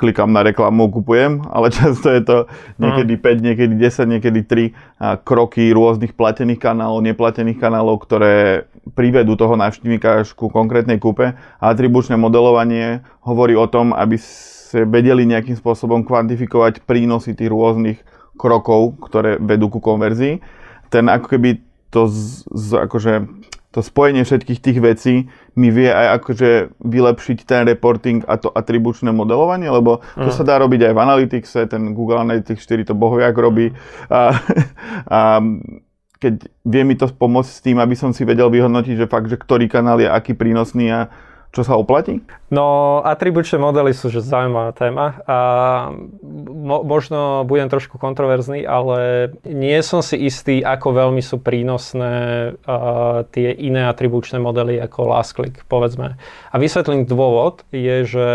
klikám 0.00 0.32
na 0.32 0.40
reklamu, 0.40 0.88
kupujem, 0.88 1.44
ale 1.52 1.68
často 1.76 2.08
je 2.08 2.24
to 2.24 2.36
niekedy 2.80 3.20
5, 3.20 3.46
niekedy 3.46 3.74
10, 3.76 4.14
niekedy 4.16 4.40
3 4.48 5.22
kroky 5.28 5.68
rôznych 5.70 6.16
platených 6.16 6.58
kanálov, 6.58 7.04
neplatených 7.04 7.60
kanálov, 7.60 8.00
ktoré 8.08 8.64
privedú 8.96 9.36
toho 9.36 9.60
návštevníka 9.60 10.24
až 10.24 10.32
ku 10.32 10.48
konkrétnej 10.48 10.96
kúpe. 10.96 11.36
A 11.36 11.64
atribučné 11.68 12.16
modelovanie 12.16 13.04
hovorí 13.20 13.52
o 13.52 13.68
tom, 13.68 13.92
aby 13.92 14.16
ste 14.16 14.88
vedeli 14.88 15.28
nejakým 15.28 15.54
spôsobom 15.60 16.02
kvantifikovať 16.08 16.82
prínosy 16.88 17.36
tých 17.36 17.52
rôznych 17.52 18.00
krokov, 18.40 18.96
ktoré 19.04 19.36
vedú 19.36 19.68
ku 19.68 19.84
konverzii. 19.84 20.40
Ten 20.88 21.12
ako 21.12 21.36
keby 21.36 21.60
to 21.92 22.08
z, 22.08 22.48
z, 22.48 22.68
akože 22.80 23.12
to 23.70 23.86
spojenie 23.86 24.26
všetkých 24.26 24.58
tých 24.58 24.78
vecí 24.82 25.14
mi 25.54 25.70
vie 25.70 25.86
aj 25.86 26.18
akože 26.18 26.74
vylepšiť 26.82 27.38
ten 27.46 27.62
reporting 27.70 28.26
a 28.26 28.34
to 28.34 28.50
atribučné 28.50 29.14
modelovanie, 29.14 29.70
lebo 29.70 30.02
to 30.18 30.30
mm. 30.30 30.34
sa 30.34 30.42
dá 30.42 30.58
robiť 30.58 30.90
aj 30.90 30.92
v 30.94 31.02
Analyticse, 31.02 31.58
ten 31.70 31.94
Google 31.94 32.18
Analytics 32.18 32.66
4 32.66 32.90
to 32.90 32.94
bohoviak 32.98 33.36
robí. 33.38 33.70
A, 34.10 34.34
a 35.06 35.20
keď 36.18 36.50
vie 36.66 36.82
mi 36.82 36.98
to 36.98 37.06
pomôcť 37.14 37.50
s 37.50 37.62
tým, 37.62 37.78
aby 37.78 37.94
som 37.94 38.10
si 38.10 38.26
vedel 38.26 38.50
vyhodnotiť, 38.50 39.06
že 39.06 39.10
fakt, 39.10 39.30
že 39.30 39.38
ktorý 39.38 39.70
kanál 39.70 40.02
je 40.02 40.10
aký 40.10 40.34
prínosný 40.34 40.90
a 40.90 41.00
čo 41.50 41.66
sa 41.66 41.74
oplatí? 41.74 42.22
No, 42.54 42.98
atribučné 43.02 43.58
modely 43.58 43.90
sú 43.90 44.06
že 44.06 44.22
zaujímavá 44.22 44.70
téma 44.70 45.18
a 45.26 45.38
mo- 46.46 46.86
možno 46.86 47.42
budem 47.42 47.66
trošku 47.66 47.98
kontroverzný, 47.98 48.62
ale 48.62 49.30
nie 49.42 49.74
som 49.82 49.98
si 49.98 50.14
istý, 50.14 50.62
ako 50.62 50.94
veľmi 50.94 51.18
sú 51.18 51.42
prínosné 51.42 52.14
uh, 52.54 53.26
tie 53.34 53.50
iné 53.50 53.90
atribučné 53.90 54.38
modely 54.38 54.78
ako 54.78 55.10
last 55.10 55.34
click, 55.34 55.66
povedzme. 55.66 56.14
A 56.54 56.56
vysvetlím 56.62 57.02
dôvod 57.10 57.66
je, 57.74 58.06
že 58.06 58.28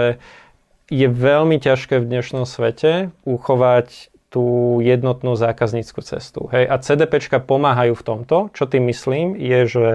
je 0.91 1.08
veľmi 1.08 1.56
ťažké 1.58 2.04
v 2.04 2.10
dnešnom 2.12 2.43
svete 2.43 3.15
uchovať 3.23 4.12
tú 4.28 4.78
jednotnú 4.84 5.39
zákaznícku 5.39 6.04
cestu. 6.04 6.51
Hej? 6.51 6.67
A 6.67 6.75
CDPčka 6.84 7.39
pomáhajú 7.39 7.95
v 7.95 8.04
tomto. 8.04 8.36
Čo 8.51 8.67
tým 8.67 8.91
myslím, 8.91 9.39
je, 9.39 9.60
že 9.63 9.88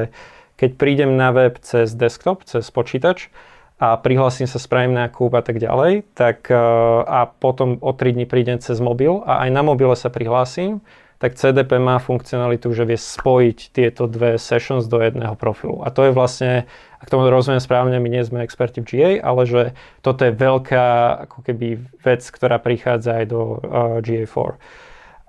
keď 0.61 0.77
prídem 0.77 1.17
na 1.17 1.33
web 1.33 1.57
cez 1.65 1.97
desktop, 1.97 2.45
cez 2.45 2.69
počítač 2.69 3.33
a 3.81 3.97
prihlasím 3.97 4.45
sa, 4.45 4.61
spravím 4.61 4.93
nákup 4.93 5.33
a 5.33 5.41
tak 5.41 5.57
ďalej, 5.57 6.05
tak 6.13 6.53
e, 6.53 6.61
a 7.01 7.25
potom 7.25 7.81
o 7.81 7.97
3 7.97 8.13
dní 8.13 8.29
prídem 8.29 8.61
cez 8.61 8.77
mobil 8.77 9.25
a 9.25 9.49
aj 9.49 9.51
na 9.57 9.65
mobile 9.65 9.97
sa 9.97 10.13
prihlásim, 10.13 10.85
tak 11.17 11.37
CDP 11.37 11.81
má 11.81 11.97
funkcionalitu, 11.97 12.69
že 12.77 12.85
vie 12.85 13.01
spojiť 13.01 13.59
tieto 13.73 14.05
dve 14.05 14.37
sessions 14.37 14.85
do 14.85 15.01
jedného 15.01 15.33
profilu. 15.33 15.81
A 15.81 15.89
to 15.89 16.09
je 16.09 16.13
vlastne, 16.13 16.69
ak 17.01 17.09
tomu 17.09 17.29
rozumiem 17.29 17.61
správne, 17.61 17.97
my 17.97 18.09
nie 18.09 18.25
sme 18.25 18.45
experti 18.45 18.85
v 18.85 18.89
GA, 18.89 19.13
ale 19.25 19.49
že 19.49 19.63
toto 20.05 20.29
je 20.29 20.33
veľká 20.33 20.85
ako 21.29 21.45
keby 21.45 21.81
vec, 22.05 22.21
ktorá 22.25 22.61
prichádza 22.61 23.21
aj 23.21 23.27
do 23.33 23.41
uh, 23.41 24.01
e, 24.01 24.25
GA4. 24.29 24.61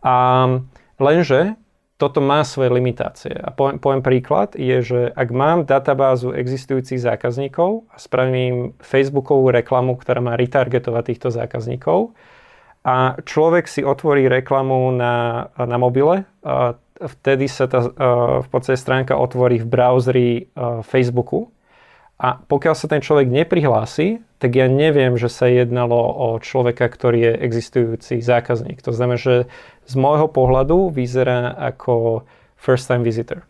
A 0.04 0.16
lenže 1.00 1.56
toto 2.02 2.18
má 2.18 2.42
svoje 2.42 2.74
limitácie. 2.74 3.38
A 3.38 3.54
poviem, 3.54 3.78
poviem 3.78 4.02
príklad, 4.02 4.58
je, 4.58 4.82
že 4.82 5.00
ak 5.14 5.30
mám 5.30 5.70
databázu 5.70 6.34
existujúcich 6.34 6.98
zákazníkov 6.98 7.86
a 7.94 8.02
spravím 8.02 8.74
Facebookovú 8.82 9.54
reklamu, 9.54 9.94
ktorá 10.02 10.18
má 10.18 10.34
retargetovať 10.34 11.04
týchto 11.14 11.30
zákazníkov 11.30 12.18
a 12.82 13.22
človek 13.22 13.70
si 13.70 13.86
otvorí 13.86 14.26
reklamu 14.26 14.90
na, 14.98 15.46
na 15.54 15.78
mobile, 15.78 16.26
a 16.42 16.74
vtedy 16.98 17.46
sa 17.46 17.70
tá 17.70 17.86
v 18.42 18.48
podstate 18.50 18.82
stránka 18.82 19.14
otvorí 19.14 19.62
v 19.62 19.70
browseri 19.70 20.30
Facebooku 20.82 21.54
a 22.22 22.38
pokiaľ 22.38 22.78
sa 22.78 22.86
ten 22.86 23.02
človek 23.02 23.30
neprihlási, 23.30 24.22
tak 24.38 24.54
ja 24.54 24.70
neviem, 24.70 25.18
že 25.18 25.26
sa 25.26 25.50
jednalo 25.50 25.98
o 25.98 26.28
človeka, 26.38 26.86
ktorý 26.86 27.18
je 27.30 27.34
existujúci 27.46 28.22
zákazník. 28.22 28.82
To 28.86 28.94
znamená, 28.94 29.18
že 29.18 29.36
z 29.92 29.96
môjho 30.00 30.32
pohľadu 30.32 30.96
vyzerá 30.96 31.52
ako 31.60 32.24
first 32.56 32.88
time 32.88 33.04
visitor. 33.04 33.44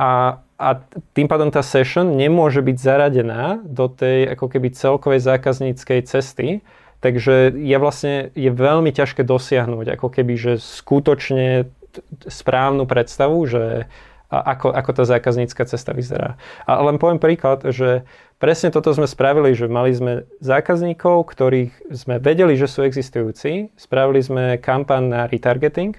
A, 0.00 0.40
a 0.56 0.68
tým 1.12 1.28
pádom 1.28 1.52
tá 1.52 1.60
session 1.60 2.16
nemôže 2.16 2.64
byť 2.64 2.76
zaradená 2.80 3.60
do 3.62 3.86
tej 3.86 4.32
ako 4.32 4.48
keby 4.48 4.72
celkovej 4.72 5.20
zákazníckej 5.22 6.00
cesty, 6.08 6.64
takže 7.04 7.52
je 7.52 7.76
vlastne 7.76 8.32
je 8.32 8.50
veľmi 8.50 8.90
ťažké 8.90 9.22
dosiahnuť 9.22 10.00
ako 10.00 10.08
keby, 10.08 10.34
že 10.34 10.52
skutočne 10.56 11.68
správnu 12.26 12.88
predstavu, 12.90 13.38
že 13.46 13.86
ako, 14.34 14.74
ako 14.74 14.90
tá 14.98 15.04
zákaznícka 15.06 15.62
cesta 15.68 15.94
vyzerá. 15.94 16.34
A 16.66 16.82
len 16.82 16.98
poviem 16.98 17.22
príklad, 17.22 17.62
že 17.70 18.02
presne 18.38 18.68
toto 18.74 18.90
sme 18.92 19.08
spravili, 19.08 19.54
že 19.56 19.70
mali 19.70 19.94
sme 19.94 20.28
zákazníkov, 20.42 21.28
ktorých 21.28 21.72
sme 21.94 22.20
vedeli, 22.20 22.54
že 22.54 22.68
sú 22.68 22.84
existujúci, 22.84 23.74
spravili 23.78 24.20
sme 24.20 24.44
kampaň 24.60 25.02
na 25.04 25.20
retargeting 25.26 25.96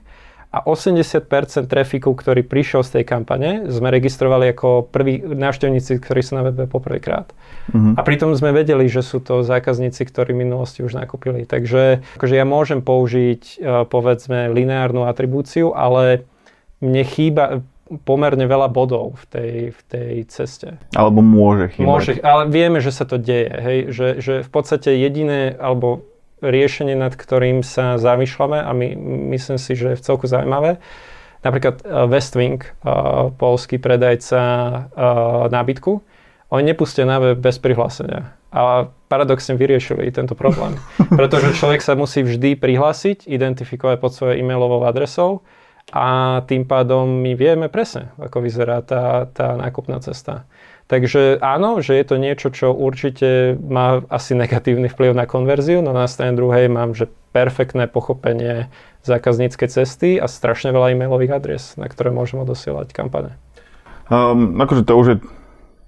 a 0.55 0.63
80% 0.63 1.27
trafiku, 1.67 2.15
ktorý 2.15 2.47
prišiel 2.47 2.79
z 2.87 2.99
tej 2.99 3.03
kampane, 3.03 3.67
sme 3.67 3.91
registrovali 3.91 4.55
ako 4.55 4.87
prví 4.87 5.19
návštevníci, 5.19 5.99
ktorí 5.99 6.23
sú 6.23 6.39
na 6.39 6.47
webe 6.47 6.63
poprvýkrát. 6.63 7.27
Mm-hmm. 7.75 7.99
A 7.99 8.01
pritom 8.07 8.31
sme 8.39 8.55
vedeli, 8.55 8.87
že 8.87 9.03
sú 9.03 9.19
to 9.19 9.43
zákazníci, 9.43 10.07
ktorí 10.07 10.31
v 10.31 10.47
minulosti 10.47 10.79
už 10.79 10.95
nakúpili. 10.95 11.43
Takže 11.43 12.07
akože 12.15 12.35
ja 12.39 12.47
môžem 12.47 12.79
použiť, 12.79 13.41
e, 13.59 13.83
povedzme, 13.83 14.47
lineárnu 14.47 15.03
atribúciu, 15.03 15.75
ale 15.75 16.23
mne 16.79 17.03
chýba, 17.03 17.59
pomerne 17.85 18.49
veľa 18.49 18.65
bodov 18.73 19.21
v 19.21 19.25
tej, 19.29 19.55
v 19.69 19.81
tej 19.85 20.13
ceste. 20.25 20.81
Alebo 20.97 21.21
môže 21.21 21.77
chýbať. 21.77 21.85
Môže, 21.85 22.11
ale 22.25 22.49
vieme, 22.49 22.81
že 22.81 22.89
sa 22.89 23.05
to 23.05 23.21
deje. 23.21 23.49
Hej? 23.53 23.77
Že, 23.93 24.07
že 24.21 24.33
v 24.41 24.49
podstate 24.49 24.97
jediné, 24.97 25.53
alebo 25.53 26.01
riešenie, 26.41 26.97
nad 26.97 27.13
ktorým 27.13 27.61
sa 27.61 28.01
zamýšľame 28.01 28.59
a 28.59 28.71
my, 28.73 28.87
myslím 29.37 29.61
si, 29.61 29.77
že 29.77 29.93
je 29.93 29.99
v 30.01 30.05
celku 30.05 30.25
zaujímavé, 30.25 30.81
napríklad 31.45 31.85
uh, 31.85 32.09
Westwing, 32.09 32.59
uh, 32.61 33.29
polský 33.37 33.77
predajca 33.77 34.41
uh, 34.41 35.45
nábytku, 35.53 36.01
oni 36.49 36.63
nepustia 36.73 37.05
na 37.05 37.21
web 37.21 37.37
bez 37.37 37.57
prihlásenia. 37.61 38.33
A 38.55 38.87
paradoxne 39.11 39.57
vyriešili 39.57 40.09
tento 40.13 40.33
problém. 40.33 40.77
Pretože 41.19 41.57
človek 41.57 41.81
sa 41.85 41.93
musí 41.93 42.25
vždy 42.25 42.57
prihlásiť, 42.57 43.29
identifikovať 43.29 43.97
pod 44.01 44.11
svojou 44.13 44.41
e-mailovou 44.41 44.85
adresou 44.85 45.45
a 45.93 46.41
tým 46.49 46.65
pádom 46.65 47.05
my 47.05 47.37
vieme 47.37 47.67
presne, 47.69 48.09
ako 48.17 48.41
vyzerá 48.41 48.81
tá, 48.81 49.29
tá 49.29 49.53
nákupná 49.53 50.01
cesta. 50.01 50.49
Takže 50.85 51.41
áno, 51.41 51.81
že 51.81 51.97
je 51.97 52.05
to 52.05 52.15
niečo, 52.21 52.53
čo 52.53 52.69
určite 52.69 53.57
má 53.57 54.05
asi 54.05 54.37
negatívny 54.37 54.85
vplyv 54.85 55.17
na 55.17 55.25
konverziu, 55.25 55.81
no 55.81 55.97
na 55.97 56.05
strane 56.05 56.37
druhej 56.37 56.69
mám, 56.69 56.93
že 56.93 57.09
perfektné 57.33 57.89
pochopenie 57.89 58.69
zákazníckej 59.01 59.69
cesty 59.69 60.21
a 60.21 60.29
strašne 60.29 60.69
veľa 60.69 60.93
e-mailových 60.93 61.35
adres, 61.41 61.73
na 61.77 61.89
ktoré 61.89 62.13
môžem 62.13 62.41
odosielať 62.41 62.93
kampane. 62.93 63.33
Um, 64.13 64.61
akože 64.61 64.85
to 64.85 64.93
už 64.93 65.07
je 65.09 65.17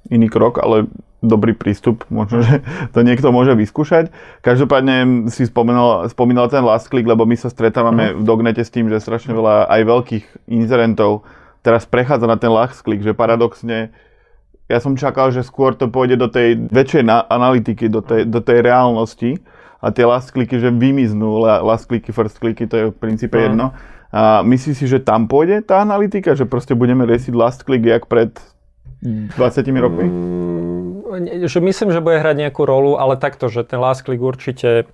iný 0.09 0.29
krok, 0.33 0.57
ale 0.57 0.89
dobrý 1.21 1.57
prístup, 1.57 2.05
možno, 2.13 2.45
že 2.45 2.61
to 2.93 3.01
niekto 3.01 3.33
môže 3.33 3.57
vyskúšať. 3.57 4.13
Každopádne 4.45 5.27
si 5.33 5.49
spomínal, 5.49 6.05
spomínal 6.11 6.47
ten 6.47 6.61
last 6.61 6.89
click, 6.93 7.09
lebo 7.09 7.25
my 7.25 7.33
sa 7.33 7.49
stretávame 7.49 8.13
mm. 8.13 8.21
v 8.21 8.23
Dognete 8.23 8.61
s 8.61 8.73
tým, 8.73 8.87
že 8.87 9.01
strašne 9.01 9.33
veľa 9.33 9.65
aj 9.69 9.81
veľkých 9.81 10.25
inzerentov 10.49 11.25
teraz 11.67 11.83
prechádza 11.83 12.31
na 12.31 12.39
ten 12.39 12.47
last 12.47 12.79
click, 12.79 13.03
že 13.03 13.11
paradoxne 13.11 13.91
ja 14.67 14.79
som 14.83 14.95
čakal, 14.99 15.31
že 15.31 15.43
skôr 15.43 15.75
to 15.75 15.91
pôjde 15.91 16.19
do 16.19 16.27
tej 16.27 16.59
väčšej 16.71 17.03
na- 17.03 17.23
analytiky, 17.27 17.87
do 17.87 18.03
tej, 18.03 18.27
do 18.27 18.43
tej 18.43 18.63
reálnosti 18.63 19.39
a 19.79 19.91
tie 19.91 20.03
last 20.03 20.31
clicky, 20.35 20.59
že 20.59 20.71
vymiznú, 20.71 21.39
last 21.43 21.87
clicky, 21.87 22.11
first 22.11 22.39
clicky, 22.39 22.67
to 22.67 22.75
je 22.75 22.85
v 22.91 22.95
princípe 22.95 23.35
mm. 23.35 23.43
jedno. 23.47 23.75
A 24.11 24.39
myslíš 24.43 24.75
si, 24.79 24.85
že 24.87 25.03
tam 25.03 25.27
pôjde 25.27 25.63
tá 25.63 25.83
analytika, 25.83 26.35
že 26.35 26.47
proste 26.47 26.71
budeme 26.71 27.03
riešiť 27.03 27.33
last 27.35 27.67
click 27.67 27.83
jak 27.83 28.07
pred 28.07 28.31
20 29.03 29.37
rokmi? 29.77 30.05
Mm, 30.07 31.47
že 31.47 31.59
myslím, 31.59 31.89
že 31.93 32.03
bude 32.03 32.19
hrať 32.19 32.35
nejakú 32.47 32.65
rolu, 32.65 32.97
ale 32.97 33.17
takto, 33.17 33.47
že 33.47 33.63
ten 33.63 33.79
last 33.79 34.03
click 34.05 34.21
určite 34.21 34.89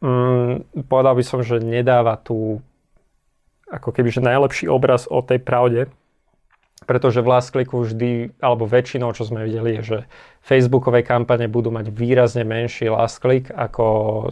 mm, 0.00 0.84
povedal 0.88 1.14
by 1.18 1.24
som, 1.24 1.40
že 1.42 1.60
nedáva 1.60 2.16
tú 2.18 2.62
ako 3.70 3.94
keby, 3.94 4.10
že 4.10 4.20
najlepší 4.20 4.66
obraz 4.66 5.06
o 5.06 5.22
tej 5.22 5.38
pravde, 5.38 5.86
pretože 6.90 7.22
v 7.22 7.30
last 7.30 7.54
clicku 7.54 7.86
vždy, 7.86 8.34
alebo 8.42 8.66
väčšinou, 8.66 9.14
čo 9.14 9.22
sme 9.22 9.46
videli, 9.46 9.78
je, 9.78 9.82
že 9.82 9.98
Facebookové 10.42 11.06
kampane 11.06 11.46
budú 11.46 11.70
mať 11.70 11.94
výrazne 11.94 12.42
menší 12.42 12.90
last 12.90 13.22
click 13.22 13.46
ako 13.54 13.84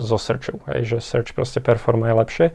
zo 0.03 0.19
searchu, 0.19 0.59
hej, 0.75 0.97
že 0.97 0.99
search 0.99 1.39
proste 1.39 1.63
performuje 1.63 2.13
lepšie. 2.19 2.47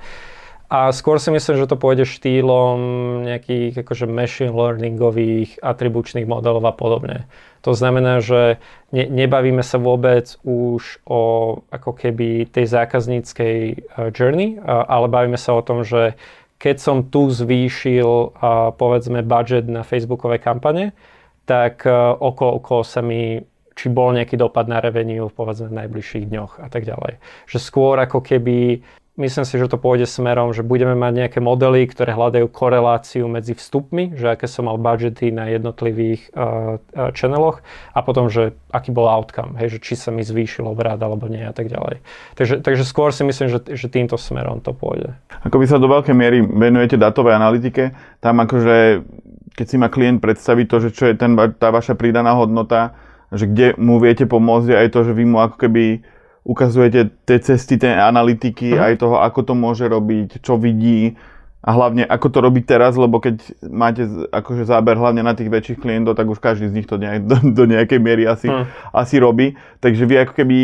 A 0.73 0.89
skôr 0.89 1.21
si 1.21 1.29
myslím, 1.29 1.61
že 1.61 1.69
to 1.69 1.77
pôjde 1.77 2.09
štýlom 2.09 2.81
nejakých 3.29 3.85
akože 3.85 4.09
machine 4.09 4.49
learningových 4.49 5.61
atribučných 5.61 6.25
modelov 6.25 6.65
a 6.65 6.73
podobne. 6.73 7.29
To 7.61 7.77
znamená, 7.77 8.25
že 8.25 8.57
ne, 8.89 9.05
nebavíme 9.05 9.61
sa 9.61 9.77
vôbec 9.77 10.33
už 10.41 10.97
o 11.05 11.21
ako 11.69 11.93
keby 11.93 12.49
tej 12.49 12.65
zákazníckej 12.73 13.57
uh, 13.69 14.09
journey, 14.09 14.57
ale 14.65 15.13
bavíme 15.13 15.37
sa 15.37 15.53
o 15.53 15.61
tom, 15.61 15.85
že 15.85 16.17
keď 16.57 16.81
som 16.81 16.97
tu 17.05 17.29
zvýšil 17.29 18.39
povedzme 18.79 19.21
budget 19.21 19.67
na 19.67 19.83
Facebookové 19.83 20.39
kampane, 20.39 20.95
tak 21.43 21.83
okolo, 22.23 22.63
okolo 22.63 22.81
sa 22.87 23.03
mi 23.03 23.43
či 23.75 23.91
bol 23.91 24.15
nejaký 24.15 24.39
dopad 24.39 24.71
na 24.71 24.79
revenue 24.79 25.27
povedzme 25.27 25.67
v 25.67 25.77
najbližších 25.83 26.29
dňoch 26.29 26.63
a 26.63 26.67
tak 26.71 26.87
ďalej. 26.87 27.19
Že 27.51 27.57
skôr 27.59 27.99
ako 27.99 28.23
keby 28.23 28.79
Myslím 29.13 29.45
si, 29.45 29.61
že 29.61 29.69
to 29.69 29.77
pôjde 29.77 30.09
smerom, 30.09 30.57
že 30.57 30.65
budeme 30.65 30.97
mať 30.97 31.13
nejaké 31.13 31.37
modely, 31.37 31.85
ktoré 31.85 32.17
hľadajú 32.17 32.49
koreláciu 32.49 33.29
medzi 33.29 33.53
vstupmi, 33.53 34.17
že 34.17 34.33
aké 34.33 34.49
som 34.49 34.65
mal 34.65 34.81
budžety 34.81 35.29
na 35.29 35.53
jednotlivých 35.53 36.33
uh, 36.33 36.81
uh, 36.81 37.13
channeloch 37.13 37.61
a 37.93 38.01
potom, 38.01 38.25
že 38.33 38.57
aký 38.73 38.89
bol 38.89 39.05
outcome, 39.05 39.53
hej, 39.61 39.77
že 39.77 39.79
či 39.85 39.93
sa 39.93 40.09
mi 40.09 40.25
zvýšil 40.25 40.65
obrad 40.65 40.97
alebo 40.97 41.29
nie 41.29 41.45
a 41.45 41.53
tak 41.53 41.69
ďalej. 41.69 42.01
Takže, 42.33 42.65
takže 42.65 42.81
skôr 42.89 43.13
si 43.13 43.21
myslím, 43.21 43.53
že, 43.53 43.61
že 43.77 43.85
týmto 43.85 44.17
smerom 44.17 44.65
to 44.65 44.73
pôjde. 44.73 45.13
Ako 45.45 45.61
vy 45.61 45.69
sa 45.69 45.77
do 45.77 45.85
veľkej 45.93 46.15
miery 46.17 46.41
venujete 46.41 46.97
datovej 46.97 47.37
analytike, 47.37 47.93
tam 48.17 48.41
akože 48.41 49.05
keď 49.53 49.65
si 49.69 49.77
má 49.77 49.93
klient 49.93 50.25
predstaviť 50.25 50.65
to, 50.65 50.77
že 50.81 50.89
čo 50.89 51.03
je 51.05 51.13
ten, 51.13 51.37
tá 51.61 51.69
vaša 51.69 51.93
pridaná 51.93 52.33
hodnota, 52.33 52.97
že 53.29 53.45
kde 53.45 53.77
mu 53.77 54.01
viete 54.01 54.25
pomôcť, 54.25 54.73
aj 54.73 54.89
to, 54.89 55.05
že 55.05 55.13
vy 55.13 55.25
mu 55.29 55.37
ako 55.37 55.61
keby 55.61 56.01
ukazujete 56.43 57.11
tie 57.23 57.37
cesty, 57.39 57.79
tie 57.79 57.95
analytiky, 57.95 58.75
uh-huh. 58.75 58.91
aj 58.91 58.93
toho, 58.99 59.15
ako 59.23 59.39
to 59.47 59.53
môže 59.55 59.87
robiť, 59.87 60.43
čo 60.43 60.59
vidí 60.59 61.15
a 61.63 61.71
hlavne 61.71 62.03
ako 62.03 62.27
to 62.27 62.39
robiť 62.43 62.63
teraz, 62.67 62.99
lebo 62.99 63.23
keď 63.23 63.39
máte 63.71 64.03
akože 64.35 64.67
záber 64.67 64.99
hlavne 64.99 65.23
na 65.23 65.31
tých 65.31 65.47
väčších 65.47 65.79
klientov, 65.79 66.19
tak 66.19 66.27
už 66.27 66.43
každý 66.43 66.67
z 66.67 66.75
nich 66.75 66.87
to 66.87 66.99
nejak, 66.99 67.23
do, 67.31 67.39
do 67.39 67.63
nejakej 67.63 67.99
miery 68.03 68.27
asi, 68.27 68.51
uh-huh. 68.51 68.67
asi 68.91 69.15
robí. 69.23 69.55
Takže 69.79 70.03
vy 70.03 70.27
ako 70.27 70.33
keby 70.35 70.57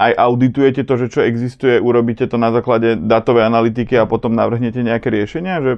aj 0.00 0.12
auditujete 0.16 0.86
to, 0.86 0.94
že 0.96 1.06
čo 1.12 1.20
existuje, 1.26 1.76
urobíte 1.76 2.24
to 2.24 2.40
na 2.40 2.54
základe 2.54 2.96
datovej 2.96 3.44
analytiky 3.44 4.00
a 4.00 4.08
potom 4.08 4.32
navrhnete 4.32 4.80
nejaké 4.80 5.12
riešenia, 5.12 5.60
že 5.60 5.72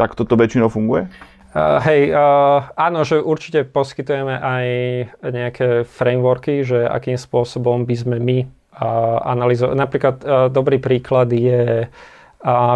takto 0.00 0.24
to 0.24 0.32
väčšinou 0.38 0.72
funguje? 0.72 1.12
Uh, 1.50 1.82
hej, 1.82 2.14
uh, 2.14 2.70
áno, 2.78 3.02
že 3.02 3.18
určite 3.18 3.66
poskytujeme 3.66 4.38
aj 4.38 4.66
nejaké 5.34 5.82
frameworky, 5.82 6.62
že 6.62 6.86
akým 6.86 7.18
spôsobom 7.18 7.84
by 7.84 7.94
sme 7.98 8.16
my 8.22 8.38
analyzovať. 9.26 9.74
Napríklad 9.74 10.16
dobrý 10.54 10.78
príklad 10.78 11.28
je 11.34 11.90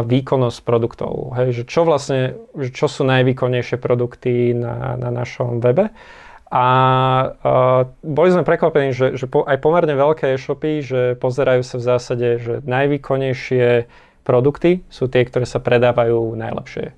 výkonnosť 0.04 0.59
produktov. 0.61 1.33
Hej, 1.40 1.48
že 1.57 1.62
čo 1.64 1.88
vlastne, 1.88 2.37
čo 2.74 2.85
sú 2.85 3.00
najvýkonnejšie 3.09 3.80
produkty 3.80 4.52
na, 4.52 5.00
na 5.00 5.09
našom 5.09 5.64
webe. 5.64 5.88
A 6.54 6.66
uh, 7.26 7.88
boli 8.04 8.30
sme 8.30 8.46
prekvapení, 8.46 8.94
že, 8.94 9.18
že 9.18 9.26
po, 9.26 9.42
aj 9.42 9.59
pomerne 9.59 9.96
veľké 9.96 10.38
e-shopy, 10.38 10.87
že 10.87 11.00
pozerajú 11.18 11.66
sa 11.66 11.76
v 11.80 11.87
zásade, 11.88 12.28
že 12.38 12.54
najvýkonnejšie 12.62 13.90
produkty 14.22 14.87
sú 14.87 15.11
tie, 15.11 15.26
ktoré 15.26 15.48
sa 15.48 15.59
predávajú 15.59 16.37
najlepšie. 16.37 16.94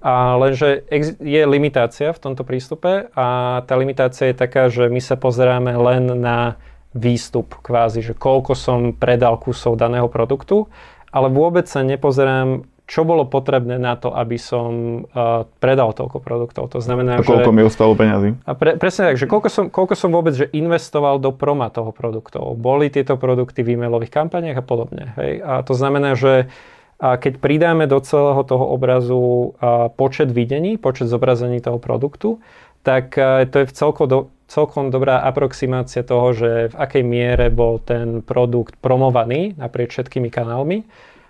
A 0.00 0.38
lenže 0.38 0.86
ex- 0.88 1.18
je 1.18 1.42
limitácia 1.44 2.14
v 2.14 2.22
tomto 2.22 2.46
prístupe 2.46 3.10
a 3.12 3.60
tá 3.66 3.74
limitácia 3.74 4.30
je 4.30 4.38
taká, 4.38 4.70
že 4.70 4.86
my 4.86 5.02
sa 5.02 5.18
pozeráme 5.18 5.74
len 5.76 6.16
na 6.16 6.54
výstup 6.96 7.60
kvázi, 7.60 8.00
že 8.00 8.16
koľko 8.16 8.56
som 8.56 8.96
predal 8.96 9.36
kusov 9.36 9.76
daného 9.76 10.08
produktu, 10.08 10.66
ale 11.12 11.28
vôbec 11.28 11.68
sa 11.68 11.84
nepozerám, 11.84 12.64
čo 12.86 13.02
bolo 13.02 13.26
potrebné 13.26 13.82
na 13.82 13.98
to, 13.98 14.14
aby 14.14 14.38
som 14.38 15.02
uh, 15.10 15.42
predal 15.58 15.90
toľko 15.90 16.22
produktov. 16.22 16.70
To 16.70 16.78
znamená, 16.78 17.18
a 17.18 17.26
koľko 17.26 17.50
že, 17.50 17.56
mi 17.58 17.62
ostalo 17.66 17.98
peňazí. 17.98 18.38
A 18.46 18.52
pre, 18.54 18.78
presne 18.78 19.10
tak, 19.10 19.18
že 19.18 19.26
koľko 19.26 19.48
som, 19.50 19.64
koľko 19.68 19.94
som 19.98 20.10
vôbec 20.14 20.38
že 20.38 20.46
investoval 20.54 21.18
do 21.18 21.34
proma 21.34 21.66
toho 21.68 21.90
produktov. 21.90 22.54
Boli 22.54 22.86
tieto 22.88 23.18
produkty 23.18 23.66
v 23.66 23.74
e-mailových 23.74 24.14
kampaniach 24.14 24.62
a 24.62 24.64
podobne. 24.64 25.12
Hej? 25.18 25.42
A 25.42 25.66
to 25.66 25.74
znamená, 25.74 26.14
že 26.14 26.46
a 26.96 27.20
keď 27.20 27.44
pridáme 27.44 27.84
do 27.84 28.00
celého 28.00 28.40
toho 28.48 28.72
obrazu 28.72 29.52
počet 30.00 30.32
videní, 30.32 30.80
počet 30.80 31.12
zobrazení 31.12 31.60
toho 31.60 31.76
produktu, 31.76 32.40
tak 32.80 33.12
to 33.52 33.56
je 33.60 33.66
v 33.68 33.74
celko 33.76 34.02
do, 34.08 34.18
celkom 34.46 34.94
dobrá 34.94 35.22
aproximácia 35.22 36.06
toho, 36.06 36.32
že 36.32 36.50
v 36.70 36.74
akej 36.78 37.02
miere 37.02 37.46
bol 37.50 37.82
ten 37.82 38.22
produkt 38.22 38.78
promovaný 38.78 39.58
naprieč 39.58 39.98
všetkými 39.98 40.30
kanálmi. 40.30 40.86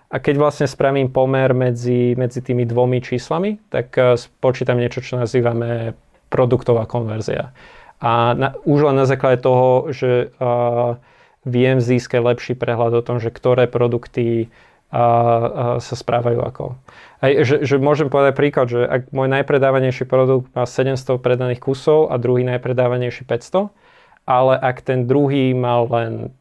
A 0.06 0.22
keď 0.22 0.38
vlastne 0.38 0.66
spravím 0.70 1.10
pomer 1.10 1.50
medzi, 1.50 2.14
medzi 2.14 2.38
tými 2.38 2.62
dvomi 2.62 3.02
číslami, 3.02 3.58
tak 3.72 3.90
uh, 3.98 4.14
spočítam 4.14 4.78
niečo, 4.78 5.02
čo 5.02 5.18
nazývame 5.18 5.98
produktová 6.30 6.86
konverzia. 6.86 7.50
A 7.98 8.36
na, 8.36 8.54
už 8.68 8.92
len 8.92 8.96
na 9.00 9.08
základe 9.08 9.42
toho, 9.42 9.90
že 9.90 10.30
uh, 10.38 11.00
viem 11.42 11.80
získať 11.82 12.20
lepší 12.22 12.52
prehľad 12.54 12.92
o 13.00 13.02
tom, 13.02 13.18
že 13.18 13.34
ktoré 13.34 13.66
produkty 13.66 14.52
a, 14.90 15.02
a 15.02 15.04
sa 15.82 15.94
správajú 15.98 16.40
ako. 16.42 16.64
Aj, 17.18 17.32
že, 17.42 17.64
že 17.66 17.76
môžem 17.82 18.06
povedať 18.06 18.34
príklad, 18.38 18.66
že 18.70 18.86
ak 18.86 19.10
môj 19.10 19.28
najpredávanejší 19.32 20.06
produkt 20.06 20.52
má 20.54 20.62
700 20.62 21.18
predaných 21.18 21.60
kusov 21.64 22.12
a 22.12 22.20
druhý 22.20 22.46
najpredávanejší 22.46 23.26
500, 23.26 23.72
ale 24.26 24.54
ak 24.58 24.82
ten 24.82 25.06
druhý 25.06 25.54
mal 25.54 25.86
len 25.90 26.34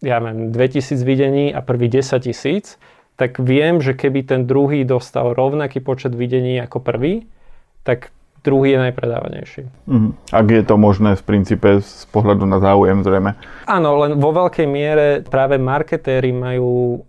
ja 0.00 0.16
neviem, 0.16 0.48
2000 0.52 1.04
videní 1.04 1.52
a 1.52 1.60
prvý 1.60 1.92
10 1.92 2.24
tisíc, 2.24 2.80
tak 3.20 3.36
viem, 3.36 3.84
že 3.84 3.92
keby 3.92 4.24
ten 4.24 4.48
druhý 4.48 4.80
dostal 4.88 5.36
rovnaký 5.36 5.84
počet 5.84 6.16
videní 6.16 6.56
ako 6.56 6.80
prvý, 6.80 7.28
tak 7.84 8.08
druhý 8.40 8.76
je 8.76 8.80
najpredávanejší. 8.90 9.62
Mm. 9.86 10.10
Ak 10.32 10.46
je 10.48 10.62
to 10.64 10.76
možné 10.80 11.16
v 11.16 11.22
princípe 11.22 11.68
z 11.80 12.04
pohľadu 12.12 12.48
na 12.48 12.58
záujem 12.60 13.04
zrejme. 13.04 13.36
Áno, 13.68 14.00
len 14.04 14.16
vo 14.16 14.32
veľkej 14.32 14.66
miere 14.68 15.06
práve 15.24 15.60
marketéri 15.60 16.32
majú, 16.32 17.00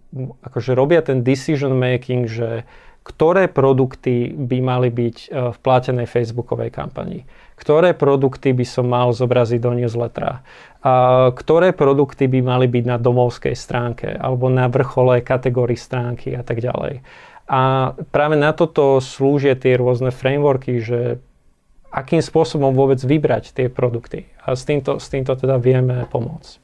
akože 0.44 0.76
robia 0.76 1.00
ten 1.00 1.24
decision 1.24 1.76
making, 1.76 2.28
že 2.28 2.67
ktoré 3.02 3.50
produkty 3.50 4.30
by 4.30 4.58
mali 4.62 4.89
byť 4.94 5.17
e, 5.17 5.28
v 5.52 5.58
plátenej 5.58 6.06
facebookovej 6.06 6.70
kampani, 6.70 7.26
ktoré 7.58 7.98
produkty 7.98 8.54
by 8.54 8.65
som 8.65 8.86
mal 8.86 9.10
zobraziť 9.10 9.58
do 9.58 9.74
newslettera, 9.74 10.46
a 10.86 10.94
ktoré 11.34 11.74
produkty 11.74 12.30
by 12.30 12.46
mali 12.46 12.70
byť 12.70 12.84
na 12.86 12.98
domovskej 13.02 13.58
stránke 13.58 14.10
alebo 14.17 14.54
na 14.54 14.70
vrchole 14.70 15.26
kategórii 15.26 15.78
stránky 15.78 16.38
a 16.38 16.46
tak 16.46 16.62
ďalej. 16.62 17.02
A 17.52 17.92
práve 18.16 18.40
na 18.40 18.56
toto 18.56 19.04
slúžia 19.04 19.60
tie 19.60 19.76
rôzne 19.76 20.16
frameworky, 20.16 20.80
že 20.80 21.20
akým 21.92 22.24
spôsobom 22.24 22.72
vôbec 22.72 23.04
vybrať 23.04 23.52
tie 23.52 23.68
produkty. 23.68 24.32
A 24.40 24.56
s 24.56 24.64
týmto, 24.64 25.04
s 25.04 25.12
týmto 25.12 25.36
teda 25.36 25.60
vieme 25.60 26.08
pomôcť. 26.08 26.64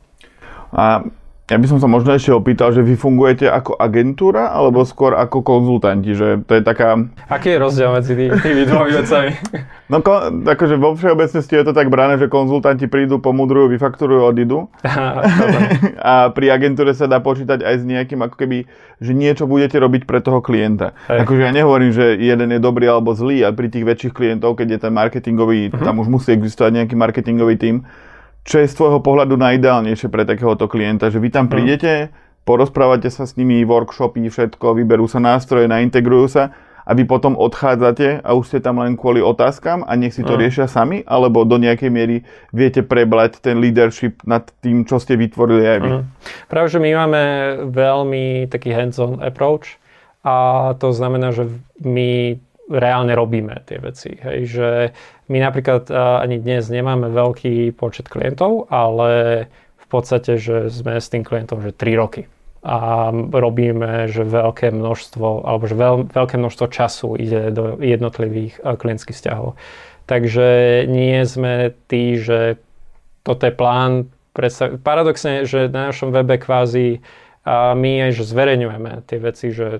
A 0.72 1.04
ja 1.48 1.56
by 1.56 1.64
som 1.72 1.80
sa 1.80 1.88
možno 1.88 2.12
ešte 2.12 2.36
opýtal, 2.36 2.76
že 2.76 2.84
vy 2.84 3.00
fungujete 3.00 3.48
ako 3.48 3.80
agentúra 3.80 4.52
alebo 4.52 4.84
skôr 4.84 5.16
ako 5.16 5.40
konzultanti, 5.40 6.12
že 6.12 6.44
to 6.44 6.60
je 6.60 6.62
taká... 6.62 7.00
Aký 7.32 7.56
je 7.56 7.60
rozdiel 7.64 7.88
medzi 7.96 8.20
tými, 8.20 8.36
tými 8.36 8.64
dvomi 8.68 8.92
vecami? 8.92 9.32
No 9.88 10.04
akože 10.04 10.76
vo 10.76 11.00
všeobecnosti 11.00 11.56
je 11.56 11.64
to 11.64 11.72
tak 11.72 11.88
brané, 11.88 12.20
že 12.20 12.28
konzultanti 12.28 12.92
prídu, 12.92 13.24
pomudrujú, 13.24 13.72
vyfakturujú, 13.72 14.20
odídu. 14.20 14.68
a 16.12 16.28
pri 16.28 16.52
agentúre 16.52 16.92
sa 16.92 17.08
dá 17.08 17.24
počítať 17.24 17.64
aj 17.64 17.76
s 17.80 17.84
nejakým 17.88 18.20
ako 18.20 18.36
keby, 18.36 18.68
že 19.00 19.16
niečo 19.16 19.48
budete 19.48 19.80
robiť 19.80 20.04
pre 20.04 20.20
toho 20.20 20.44
klienta. 20.44 20.92
Hej. 21.08 21.24
Akože 21.24 21.40
ja 21.40 21.56
nehovorím, 21.56 21.96
že 21.96 22.20
jeden 22.20 22.52
je 22.52 22.60
dobrý 22.60 22.92
alebo 22.92 23.16
zlý, 23.16 23.48
ale 23.48 23.56
pri 23.56 23.72
tých 23.72 23.88
väčších 23.88 24.12
klientov, 24.12 24.60
keď 24.60 24.76
je 24.76 24.80
ten 24.84 24.92
marketingový, 24.92 25.72
uh-huh. 25.72 25.80
tam 25.80 26.04
už 26.04 26.12
musí 26.12 26.36
existovať 26.36 26.84
nejaký 26.84 26.96
marketingový 27.00 27.56
tím, 27.56 27.88
čo 28.48 28.64
je 28.64 28.72
z 28.72 28.78
tvojho 28.80 29.04
pohľadu 29.04 29.36
najideálnejšie 29.36 30.08
pre 30.08 30.24
takéhoto 30.24 30.72
klienta? 30.72 31.12
Že 31.12 31.20
vy 31.20 31.30
tam 31.30 31.46
mhm. 31.46 31.52
prídete, 31.52 31.92
porozprávate 32.48 33.12
sa 33.12 33.28
s 33.28 33.36
nimi, 33.36 33.60
workshopy, 33.68 34.24
všetko, 34.32 34.80
vyberú 34.80 35.06
sa 35.12 35.20
nástroje, 35.20 35.68
naintegrujú 35.68 36.32
sa 36.32 36.56
a 36.88 36.96
vy 36.96 37.04
potom 37.04 37.36
odchádzate 37.36 38.24
a 38.24 38.32
už 38.32 38.48
ste 38.48 38.60
tam 38.64 38.80
len 38.80 38.96
kvôli 38.96 39.20
otázkam 39.20 39.84
a 39.84 39.92
nech 40.00 40.16
si 40.16 40.24
to 40.24 40.40
mm. 40.40 40.40
riešia 40.40 40.68
sami, 40.72 41.04
alebo 41.04 41.44
do 41.44 41.60
nejakej 41.60 41.92
miery 41.92 42.24
viete 42.56 42.80
preblať 42.80 43.44
ten 43.44 43.60
leadership 43.60 44.24
nad 44.24 44.48
tým, 44.64 44.88
čo 44.88 44.96
ste 44.96 45.20
vytvorili 45.20 45.68
aj 45.68 45.80
vy? 45.84 45.90
Mm. 45.92 46.04
Práve, 46.48 46.72
že 46.72 46.80
my 46.80 46.90
máme 46.96 47.22
veľmi 47.68 48.48
taký 48.48 48.72
hands-on 48.72 49.20
approach 49.20 49.76
a 50.24 50.72
to 50.80 50.96
znamená, 50.96 51.36
že 51.36 51.52
my 51.84 52.40
reálne 52.68 53.16
robíme 53.16 53.64
tie 53.64 53.80
veci. 53.80 54.20
Hej, 54.20 54.40
že 54.48 54.70
my 55.32 55.40
napríklad 55.40 55.88
ani 55.92 56.40
dnes 56.40 56.68
nemáme 56.68 57.08
veľký 57.12 57.72
počet 57.76 58.12
klientov, 58.12 58.68
ale 58.72 59.48
v 59.80 59.88
podstate, 59.88 60.36
že 60.36 60.68
sme 60.68 61.00
s 61.00 61.08
tým 61.08 61.24
klientom 61.24 61.64
že 61.64 61.72
3 61.72 61.96
roky. 61.96 62.28
A 62.68 63.08
robíme, 63.16 64.12
že 64.12 64.28
veľké 64.28 64.76
množstvo, 64.76 65.48
alebo 65.48 65.64
že 65.72 65.76
veľ, 65.80 66.12
veľké 66.12 66.36
množstvo 66.36 66.66
času 66.68 67.16
ide 67.16 67.56
do 67.56 67.80
jednotlivých 67.80 68.60
klientských 68.60 69.16
vzťahov. 69.16 69.56
Takže 70.04 70.84
nie 70.92 71.16
sme 71.24 71.72
tí, 71.88 72.20
že 72.20 72.60
toto 73.24 73.48
je 73.48 73.56
plán. 73.56 74.12
Paradoxne, 74.84 75.48
že 75.48 75.72
na 75.72 75.96
našom 75.96 76.12
webe 76.12 76.36
kvázi 76.36 77.00
a 77.48 77.72
my 77.72 78.12
aj 78.12 78.20
že 78.20 78.24
zverejňujeme 78.28 78.92
tie 79.08 79.20
veci, 79.24 79.56
že 79.56 79.80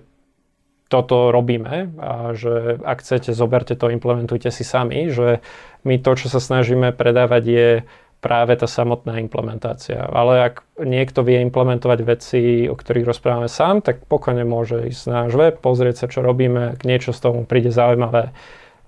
toto 0.88 1.36
robíme 1.36 1.92
a 2.00 2.32
že 2.32 2.80
ak 2.84 3.04
chcete, 3.04 3.36
zoberte 3.36 3.76
to, 3.76 3.92
implementujte 3.92 4.48
si 4.52 4.64
sami, 4.64 5.12
že 5.12 5.44
my 5.84 6.00
to, 6.00 6.12
čo 6.16 6.28
sa 6.32 6.40
snažíme 6.40 6.96
predávať 6.96 7.44
je 7.48 7.70
práve 8.18 8.58
tá 8.58 8.66
samotná 8.66 9.22
implementácia. 9.22 10.02
Ale 10.10 10.52
ak 10.52 10.66
niekto 10.82 11.22
vie 11.22 11.44
implementovať 11.46 12.00
veci, 12.02 12.42
o 12.66 12.74
ktorých 12.74 13.06
rozprávame 13.06 13.48
sám, 13.48 13.86
tak 13.86 14.04
pokojne 14.10 14.42
môže 14.42 14.90
ísť 14.90 15.04
na 15.08 15.16
náš 15.28 15.38
web, 15.38 15.56
pozrieť 15.62 15.96
sa, 16.04 16.06
čo 16.10 16.26
robíme, 16.26 16.76
ak 16.76 16.82
niečo 16.82 17.14
z 17.14 17.20
toho 17.22 17.46
príde 17.46 17.70
zaujímavé. 17.70 18.34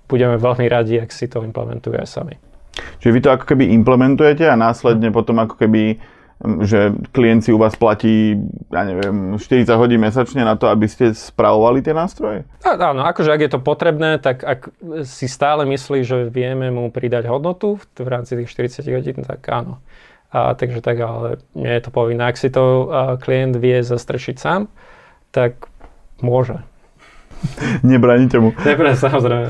Budeme 0.09 0.41
veľmi 0.41 0.65
radi, 0.65 0.97
ak 0.97 1.13
si 1.13 1.29
to 1.29 1.45
implementuje 1.45 2.01
aj 2.01 2.09
sami. 2.09 2.35
Čiže 3.03 3.13
vy 3.13 3.21
to 3.21 3.29
ako 3.29 3.45
keby 3.53 3.69
implementujete 3.75 4.49
a 4.49 4.57
následne 4.57 5.13
potom 5.13 5.37
ako 5.37 5.61
keby 5.61 6.01
že 6.39 6.95
klient 7.11 7.43
si 7.43 7.51
u 7.51 7.59
vás 7.59 7.75
platí, 7.75 8.39
ja 8.71 8.87
neviem, 8.87 9.35
40 9.35 9.75
hodín 9.75 9.99
mesačne 9.99 10.47
na 10.47 10.55
to, 10.55 10.71
aby 10.71 10.87
ste 10.87 11.11
spravovali 11.11 11.83
tie 11.83 11.91
nástroje? 11.91 12.47
Áno, 12.63 13.03
akože 13.03 13.35
ak 13.35 13.41
je 13.43 13.51
to 13.51 13.59
potrebné, 13.59 14.23
tak 14.23 14.47
ak 14.47 14.71
si 15.03 15.27
stále 15.27 15.67
myslí, 15.67 15.99
že 16.07 16.17
vieme 16.31 16.71
mu 16.71 16.87
pridať 16.95 17.27
hodnotu 17.27 17.83
v 17.99 18.07
rámci 18.07 18.39
tých 18.39 18.55
40 18.55 18.87
hodín, 18.95 19.19
tak 19.27 19.43
áno. 19.51 19.83
A, 20.31 20.55
takže 20.55 20.79
tak, 20.79 21.01
ale 21.03 21.43
nie 21.57 21.73
je 21.75 21.83
to 21.83 21.91
povinné. 21.91 22.23
Ak 22.23 22.39
si 22.39 22.47
to 22.47 22.87
klient 23.19 23.59
vie 23.59 23.83
zastrešiť 23.83 24.35
sám, 24.39 24.71
tak 25.35 25.67
môže. 26.23 26.63
Nebraníte 27.87 28.37
mu. 28.39 28.51
Dobre, 28.55 28.95
samozrejme. 28.95 29.47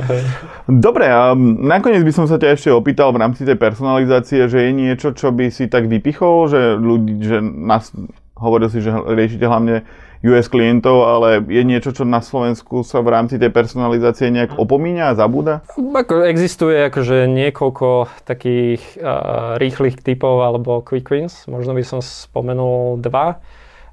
Dobre, 0.70 1.06
a 1.10 1.34
nakoniec 1.42 2.06
by 2.06 2.14
som 2.14 2.26
sa 2.30 2.38
ťa 2.38 2.56
ešte 2.56 2.70
opýtal 2.70 3.10
v 3.14 3.22
rámci 3.26 3.44
tej 3.46 3.58
personalizácie, 3.58 4.46
že 4.46 4.70
je 4.70 4.72
niečo, 4.72 5.14
čo 5.14 5.34
by 5.34 5.50
si 5.50 5.66
tak 5.66 5.90
vypichol, 5.90 6.50
že 6.50 6.62
ľudí, 6.78 7.22
že 7.22 7.42
nás, 7.42 7.90
hovoril 8.38 8.70
si, 8.70 8.80
že 8.80 8.94
riešite 8.94 9.46
hlavne 9.46 9.86
US 10.20 10.52
klientov, 10.52 11.08
ale 11.08 11.40
je 11.48 11.64
niečo, 11.64 11.96
čo 11.96 12.04
na 12.04 12.20
Slovensku 12.20 12.84
sa 12.84 13.00
v 13.00 13.16
rámci 13.16 13.40
tej 13.40 13.56
personalizácie 13.56 14.28
nejak 14.28 14.60
opomíňa 14.60 15.16
a 15.16 15.18
zabúda? 15.18 15.64
Ako 15.80 16.28
existuje 16.28 16.76
akože 16.92 17.24
niekoľko 17.32 18.12
takých 18.28 18.84
uh, 19.00 19.56
rýchlych 19.56 20.04
typov 20.04 20.44
alebo 20.44 20.84
quick 20.84 21.08
wins. 21.08 21.48
Možno 21.48 21.72
by 21.72 21.84
som 21.88 22.04
spomenul 22.04 23.00
dva. 23.00 23.40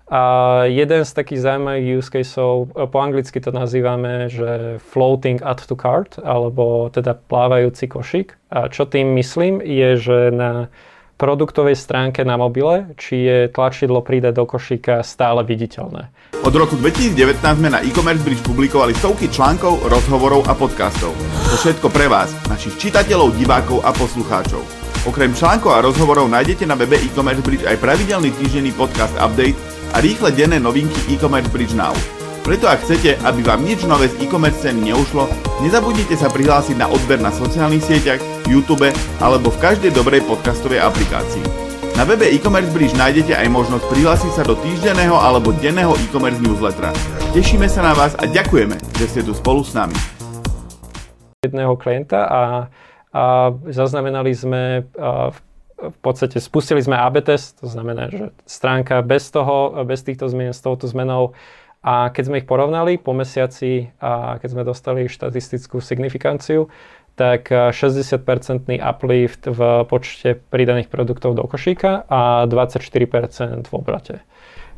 A 0.07 0.23
jeden 0.71 1.03
z 1.03 1.11
takých 1.11 1.43
zaujímavých 1.43 1.99
use 1.99 2.11
caseov, 2.15 2.71
e, 2.79 2.87
po 2.87 2.99
anglicky 3.03 3.43
to 3.43 3.51
nazývame, 3.51 4.31
že 4.31 4.79
floating 4.79 5.43
add 5.43 5.59
to 5.67 5.75
cart, 5.75 6.23
alebo 6.23 6.87
teda 6.95 7.19
plávajúci 7.19 7.91
košík. 7.91 8.39
A 8.55 8.71
čo 8.71 8.87
tým 8.87 9.19
myslím, 9.19 9.59
je, 9.59 9.99
že 9.99 10.19
na 10.31 10.71
produktovej 11.17 11.75
stránke 11.75 12.23
na 12.23 12.37
mobile, 12.37 12.93
či 12.95 13.25
je 13.25 13.39
tlačidlo 13.51 14.05
pridať 14.05 14.37
do 14.37 14.45
košíka 14.47 15.03
stále 15.03 15.43
viditeľné. 15.43 16.13
Od 16.45 16.55
roku 16.55 16.77
2019 16.79 17.41
sme 17.43 17.73
na 17.73 17.81
e-commerce 17.83 18.23
bridge 18.23 18.45
publikovali 18.45 18.93
stovky 18.95 19.27
článkov, 19.27 19.91
rozhovorov 19.91 20.47
a 20.47 20.53
podcastov. 20.55 21.17
To 21.51 21.57
všetko 21.57 21.89
pre 21.91 22.07
vás, 22.07 22.31
našich 22.47 22.77
čitateľov, 22.79 23.35
divákov 23.35 23.83
a 23.83 23.91
poslucháčov. 23.97 24.63
Okrem 25.09 25.33
článkov 25.33 25.73
a 25.73 25.83
rozhovorov 25.83 26.31
nájdete 26.31 26.69
na 26.69 26.77
webe 26.77 27.01
e-commerce 27.01 27.43
bridge 27.43 27.67
aj 27.67 27.81
pravidelný 27.81 28.31
týždenný 28.37 28.71
podcast 28.77 29.17
update 29.17 29.76
a 29.93 30.01
rýchle 30.01 30.33
denné 30.33 30.59
novinky 30.59 30.97
e-commerce 31.13 31.51
Bridge 31.51 31.75
Now. 31.75 31.95
Preto 32.47 32.71
ak 32.71 32.87
chcete, 32.87 33.19
aby 33.27 33.43
vám 33.43 33.67
nič 33.67 33.83
nové 33.91 34.07
z 34.07 34.23
e-commerce 34.23 34.63
ceny 34.63 34.95
neušlo, 34.95 35.27
nezabudnite 35.67 36.15
sa 36.15 36.31
prihlásiť 36.31 36.79
na 36.79 36.87
odber 36.87 37.19
na 37.19 37.35
sociálnych 37.35 37.83
sieťach, 37.83 38.23
YouTube 38.47 38.87
alebo 39.19 39.51
v 39.51 39.59
každej 39.59 39.91
dobrej 39.91 40.23
podcastovej 40.31 40.79
aplikácii. 40.79 41.43
Na 41.99 42.07
webe 42.07 42.31
e-commerce 42.31 42.71
Bridge 42.71 42.95
nájdete 42.95 43.35
aj 43.35 43.51
možnosť 43.51 43.91
prihlásiť 43.91 44.33
sa 44.37 44.43
do 44.47 44.55
týždenného 44.63 45.19
alebo 45.19 45.51
denného 45.59 45.99
e-commerce 45.99 46.39
newslettera. 46.39 46.95
Tešíme 47.35 47.67
sa 47.67 47.83
na 47.83 47.99
vás 47.99 48.15
a 48.15 48.31
ďakujeme, 48.31 48.79
že 48.95 49.11
ste 49.11 49.21
tu 49.27 49.35
spolu 49.35 49.67
s 49.67 49.75
nami. 49.75 49.97
Jedného 51.43 51.75
klienta 51.75 52.31
a, 52.31 52.43
a 53.11 53.23
zaznamenali 53.75 54.31
sme 54.39 54.87
v 55.35 55.39
v 55.77 55.99
podstate 56.01 56.41
spustili 56.41 56.81
sme 56.81 56.97
AB 56.97 57.21
test, 57.21 57.61
to 57.61 57.69
znamená, 57.69 58.09
že 58.09 58.33
stránka 58.49 59.05
bez 59.05 59.29
toho, 59.29 59.85
bez 59.85 60.01
týchto 60.01 60.25
zmien, 60.27 60.57
s 60.57 60.65
touto 60.65 60.89
zmenou 60.89 61.37
a 61.85 62.11
keď 62.11 62.23
sme 62.27 62.37
ich 62.43 62.49
porovnali 62.49 62.99
po 62.99 63.13
mesiaci 63.13 63.93
a 64.01 64.41
keď 64.41 64.49
sme 64.51 64.63
dostali 64.67 65.07
štatistickú 65.07 65.79
signifikanciu, 65.79 66.67
tak 67.17 67.49
60-percentný 67.49 68.83
uplift 68.83 69.49
v 69.49 69.61
počte 69.89 70.37
pridaných 70.53 70.93
produktov 70.93 71.33
do 71.33 71.49
košíka 71.49 72.05
a 72.09 72.45
24% 72.45 73.69
v 73.69 73.73
obrate. 73.73 74.21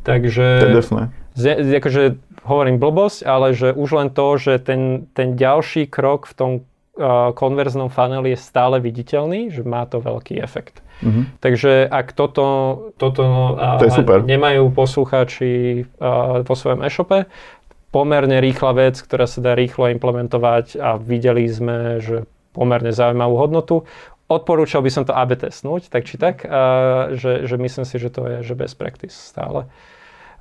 Takže... 0.07 0.63
Z, 1.35 1.45
akože 1.83 2.03
hovorím 2.47 2.79
blbosť, 2.79 3.27
ale 3.27 3.55
že 3.55 3.75
už 3.75 3.91
len 3.99 4.09
to, 4.11 4.39
že 4.39 4.63
ten, 4.63 5.11
ten 5.15 5.35
ďalší 5.35 5.91
krok 5.91 6.31
v 6.31 6.35
tom 6.35 6.51
uh, 6.59 7.35
konverznom 7.35 7.91
funneli 7.91 8.35
je 8.35 8.39
stále 8.39 8.79
viditeľný, 8.79 9.51
že 9.51 9.67
má 9.67 9.87
to 9.87 9.99
veľký 9.99 10.39
efekt. 10.39 10.83
Mm-hmm. 10.99 11.25
Takže 11.39 11.87
ak 11.87 12.11
toto, 12.11 12.47
toto 12.99 13.23
to 13.79 13.85
je 13.87 13.93
super. 13.95 14.27
nemajú 14.27 14.75
poslucháči 14.75 15.87
vo 16.43 16.55
svojom 16.59 16.83
e-shope, 16.83 17.31
pomerne 17.89 18.39
rýchla 18.43 18.73
vec, 18.77 19.01
ktorá 19.01 19.25
sa 19.25 19.41
dá 19.41 19.53
rýchlo 19.57 19.89
implementovať 19.95 20.77
a 20.77 21.01
videli 21.01 21.49
sme, 21.49 22.03
že 22.05 22.29
pomerne 22.53 22.93
zaujímavú 22.93 23.35
hodnotu. 23.39 23.77
Odporúčal 24.29 24.85
by 24.85 24.91
som 24.93 25.05
to 25.09 25.17
AB 25.17 25.41
testnúť, 25.41 25.89
tak 25.89 26.05
či 26.05 26.21
tak, 26.21 26.45
uh, 26.45 27.17
že, 27.17 27.49
že 27.49 27.57
myslím 27.57 27.85
si, 27.89 27.97
že 27.97 28.13
to 28.13 28.29
je 28.29 28.37
že 28.45 28.55
best 28.59 28.77
practice 28.77 29.17
stále. 29.17 29.65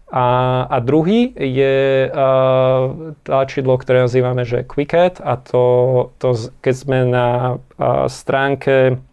A, 0.08 0.64
a 0.72 0.78
druhý 0.80 1.36
je 1.36 2.08
uh, 2.08 3.12
tlačidlo, 3.28 3.76
ktoré 3.76 4.08
nazývame, 4.08 4.48
že 4.48 4.64
Quick 4.64 4.96
Add 4.96 5.16
a 5.20 5.36
to, 5.36 5.64
to 6.20 6.36
keď 6.64 6.76
sme 6.76 7.00
na 7.08 7.60
uh, 7.60 8.08
stránke 8.08 9.04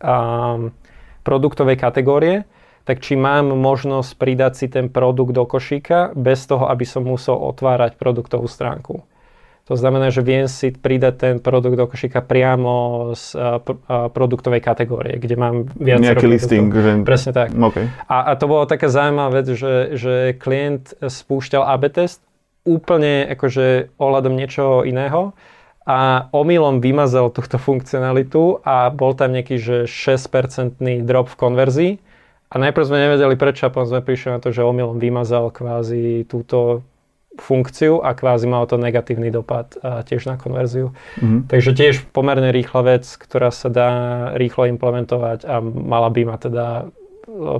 um, 0.00 0.74
produktovej 1.22 1.76
kategórie, 1.76 2.48
tak 2.88 3.04
či 3.04 3.14
mám 3.14 3.52
možnosť 3.54 4.10
pridať 4.16 4.52
si 4.56 4.66
ten 4.66 4.88
produkt 4.88 5.36
do 5.36 5.44
košíka 5.44 6.16
bez 6.16 6.48
toho, 6.48 6.66
aby 6.66 6.82
som 6.88 7.06
musel 7.06 7.36
otvárať 7.36 8.00
produktovú 8.00 8.48
stránku. 8.48 9.04
To 9.70 9.78
znamená, 9.78 10.10
že 10.10 10.26
viem 10.26 10.50
si 10.50 10.74
pridať 10.74 11.14
ten 11.14 11.34
produkt 11.38 11.78
do 11.78 11.86
košíka 11.86 12.26
priamo 12.26 13.12
z 13.14 13.38
uh, 13.38 13.62
uh, 13.62 14.10
produktovej 14.10 14.58
kategórie, 14.58 15.14
kde 15.22 15.38
mám 15.38 15.70
viac 15.78 16.02
Nejaký 16.02 16.26
produktov. 16.26 16.34
listing. 16.34 16.66
Že... 16.74 16.92
Presne 17.06 17.30
tak. 17.30 17.48
Okay. 17.54 17.86
A, 18.10 18.16
a 18.26 18.32
to 18.34 18.50
bola 18.50 18.66
taká 18.66 18.90
zaujímavá 18.90 19.30
vec, 19.30 19.46
že, 19.54 19.94
že 19.94 20.14
klient 20.34 20.98
spúšťal 20.98 21.62
AB 21.62 21.86
test 21.94 22.18
úplne 22.66 23.30
akože 23.30 23.94
ohľadom 23.96 24.34
niečoho 24.34 24.82
iného 24.82 25.38
a 25.88 26.28
omylom 26.30 26.84
vymazal 26.84 27.32
túto 27.32 27.56
funkcionalitu 27.56 28.60
a 28.62 28.92
bol 28.92 29.16
tam 29.16 29.32
nejaký 29.32 29.56
že 29.56 29.76
6% 29.88 30.76
drop 31.08 31.32
v 31.32 31.40
konverzii. 31.40 31.92
A 32.50 32.58
najprv 32.58 32.84
sme 32.84 32.98
nevedeli 32.98 33.38
prečo 33.38 33.70
a 33.70 33.72
potom 33.72 33.94
sme 33.94 34.02
prišli 34.02 34.34
na 34.34 34.38
to, 34.42 34.50
že 34.50 34.66
omylom 34.66 34.98
vymazal 34.98 35.54
kvázi 35.54 36.26
túto 36.26 36.82
funkciu 37.38 38.02
a 38.02 38.10
kvázi 38.12 38.50
mal 38.50 38.66
to 38.66 38.74
negatívny 38.74 39.30
dopad 39.30 39.78
a 39.86 40.02
tiež 40.02 40.26
na 40.26 40.34
konverziu. 40.34 40.90
Mm-hmm. 41.22 41.40
Takže 41.46 41.70
tiež 41.72 41.94
pomerne 42.10 42.50
rýchla 42.50 42.82
vec, 42.82 43.06
ktorá 43.06 43.54
sa 43.54 43.70
dá 43.70 43.90
rýchlo 44.34 44.66
implementovať 44.66 45.46
a 45.46 45.62
mala 45.62 46.10
by 46.10 46.26
mať 46.26 46.40
teda 46.50 46.66
e, 46.66 46.84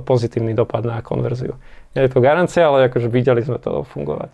pozitívny 0.03 0.51
dopad 0.51 0.83
na 0.83 0.99
konverziu. 0.99 1.55
Nie 1.95 2.07
je 2.07 2.11
to 2.11 2.19
garancia, 2.19 2.67
ale 2.67 2.91
akože 2.91 3.07
videli 3.07 3.41
sme 3.47 3.63
to 3.63 3.87
fungovať. 3.95 4.31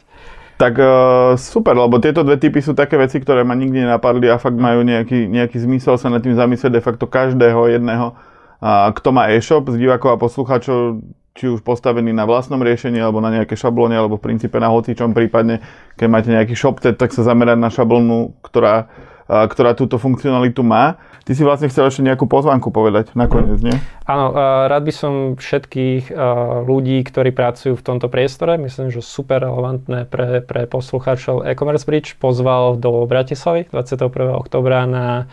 Tak 0.57 0.73
uh, 0.81 1.37
super, 1.37 1.77
lebo 1.77 2.01
tieto 2.01 2.25
dve 2.25 2.41
typy 2.41 2.65
sú 2.65 2.73
také 2.73 2.97
veci, 2.97 3.21
ktoré 3.21 3.45
ma 3.45 3.53
nikdy 3.53 3.85
nenapadli 3.85 4.25
a 4.25 4.41
fakt 4.41 4.57
majú 4.57 4.81
nejaký, 4.81 5.29
nejaký 5.29 5.61
zmysel 5.61 6.01
sa 6.01 6.09
nad 6.09 6.25
tým 6.25 6.33
zamyslieť 6.33 6.73
de 6.73 6.81
facto 6.81 7.05
každého 7.05 7.77
jedného, 7.77 8.17
uh, 8.17 8.89
kto 8.89 9.09
má 9.13 9.29
e-shop 9.29 9.69
z 9.69 9.77
divákov 9.77 10.17
a 10.17 10.21
poslucháčov, 10.21 11.05
či 11.37 11.45
už 11.45 11.61
postavený 11.61 12.09
na 12.09 12.25
vlastnom 12.25 12.57
riešení, 12.57 12.97
alebo 12.97 13.21
na 13.21 13.29
nejaké 13.29 13.53
šablóne, 13.53 13.93
alebo 13.93 14.17
v 14.17 14.33
princípe 14.33 14.57
na 14.57 14.73
hocičom 14.73 15.13
prípadne, 15.13 15.61
keď 15.93 16.07
máte 16.09 16.33
nejaký 16.33 16.57
shop, 16.57 16.81
tak 16.81 17.13
sa 17.13 17.21
zamerať 17.21 17.61
na 17.61 17.69
šablónu, 17.69 18.41
ktorá 18.41 18.89
ktorá 19.27 19.75
túto 19.75 19.99
funkcionalitu 19.99 20.63
má. 20.63 20.95
Ty 21.27 21.35
si 21.35 21.43
vlastne 21.43 21.67
chcel 21.67 21.91
ešte 21.91 21.99
nejakú 21.99 22.23
pozvánku 22.31 22.71
povedať 22.71 23.11
nakoniec, 23.11 23.59
nie? 23.59 23.75
Áno, 24.07 24.31
rád 24.71 24.87
by 24.87 24.93
som 24.95 25.13
všetkých 25.35 26.15
ľudí, 26.63 27.03
ktorí 27.03 27.35
pracujú 27.35 27.75
v 27.75 27.83
tomto 27.83 28.07
priestore, 28.07 28.55
myslím, 28.55 28.87
že 28.87 29.03
super 29.03 29.43
relevantné 29.43 30.07
pre, 30.07 30.39
pre 30.39 30.63
poslucháčov 30.71 31.43
e-commerce 31.43 31.83
bridge, 31.83 32.15
pozval 32.15 32.79
do 32.79 33.03
Bratislavy 33.03 33.67
21. 33.67 34.07
oktobra 34.39 34.87
na 34.87 35.27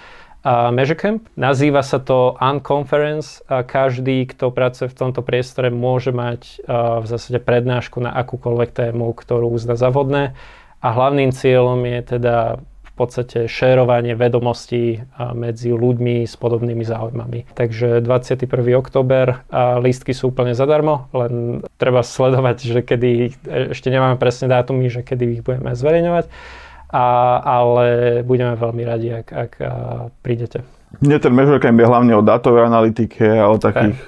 Measure. 0.44 1.24
Nazýva 1.40 1.80
sa 1.80 2.02
to 2.02 2.36
Unconference 2.36 3.40
a 3.48 3.64
každý, 3.64 4.28
kto 4.28 4.52
pracuje 4.52 4.92
v 4.92 4.98
tomto 4.98 5.24
priestore, 5.24 5.72
môže 5.72 6.12
mať 6.12 6.60
v 7.00 7.06
zásade 7.08 7.40
prednášku 7.40 8.02
na 8.02 8.12
akúkoľvek 8.12 8.74
tému, 8.74 9.14
ktorú 9.16 9.48
uzná 9.54 9.78
za 9.78 9.88
vhodné. 9.88 10.36
A 10.84 10.88
hlavným 10.92 11.32
cieľom 11.32 11.80
je 11.88 12.18
teda 12.18 12.60
podstate 12.94 13.50
šérovanie 13.50 14.14
vedomostí 14.14 15.02
medzi 15.34 15.74
ľuďmi 15.74 16.24
s 16.24 16.38
podobnými 16.38 16.86
záujmami. 16.86 17.50
Takže 17.58 17.98
21. 18.00 18.46
október 18.78 19.42
lístky 19.82 20.14
sú 20.14 20.30
úplne 20.30 20.54
zadarmo, 20.54 21.10
len 21.10 21.64
treba 21.76 22.06
sledovať, 22.06 22.56
že 22.62 22.80
kedy, 22.86 23.10
ešte 23.74 23.90
nemáme 23.90 24.14
presne 24.16 24.46
dátumy, 24.46 24.86
že 24.90 25.02
kedy 25.02 25.40
ich 25.40 25.42
budeme 25.42 25.74
zverejňovať 25.74 26.30
a, 26.94 27.06
ale 27.42 27.86
budeme 28.22 28.54
veľmi 28.54 28.82
radi, 28.86 29.08
ak, 29.10 29.28
ak 29.34 29.52
prídete. 30.22 30.62
Mne 31.02 31.18
ten 31.18 31.34
Camp 31.34 31.74
je 31.74 31.90
hlavne 31.90 32.14
o 32.14 32.22
datovej 32.22 32.70
analytike 32.70 33.26
a 33.26 33.50
o 33.50 33.58
takých 33.58 33.98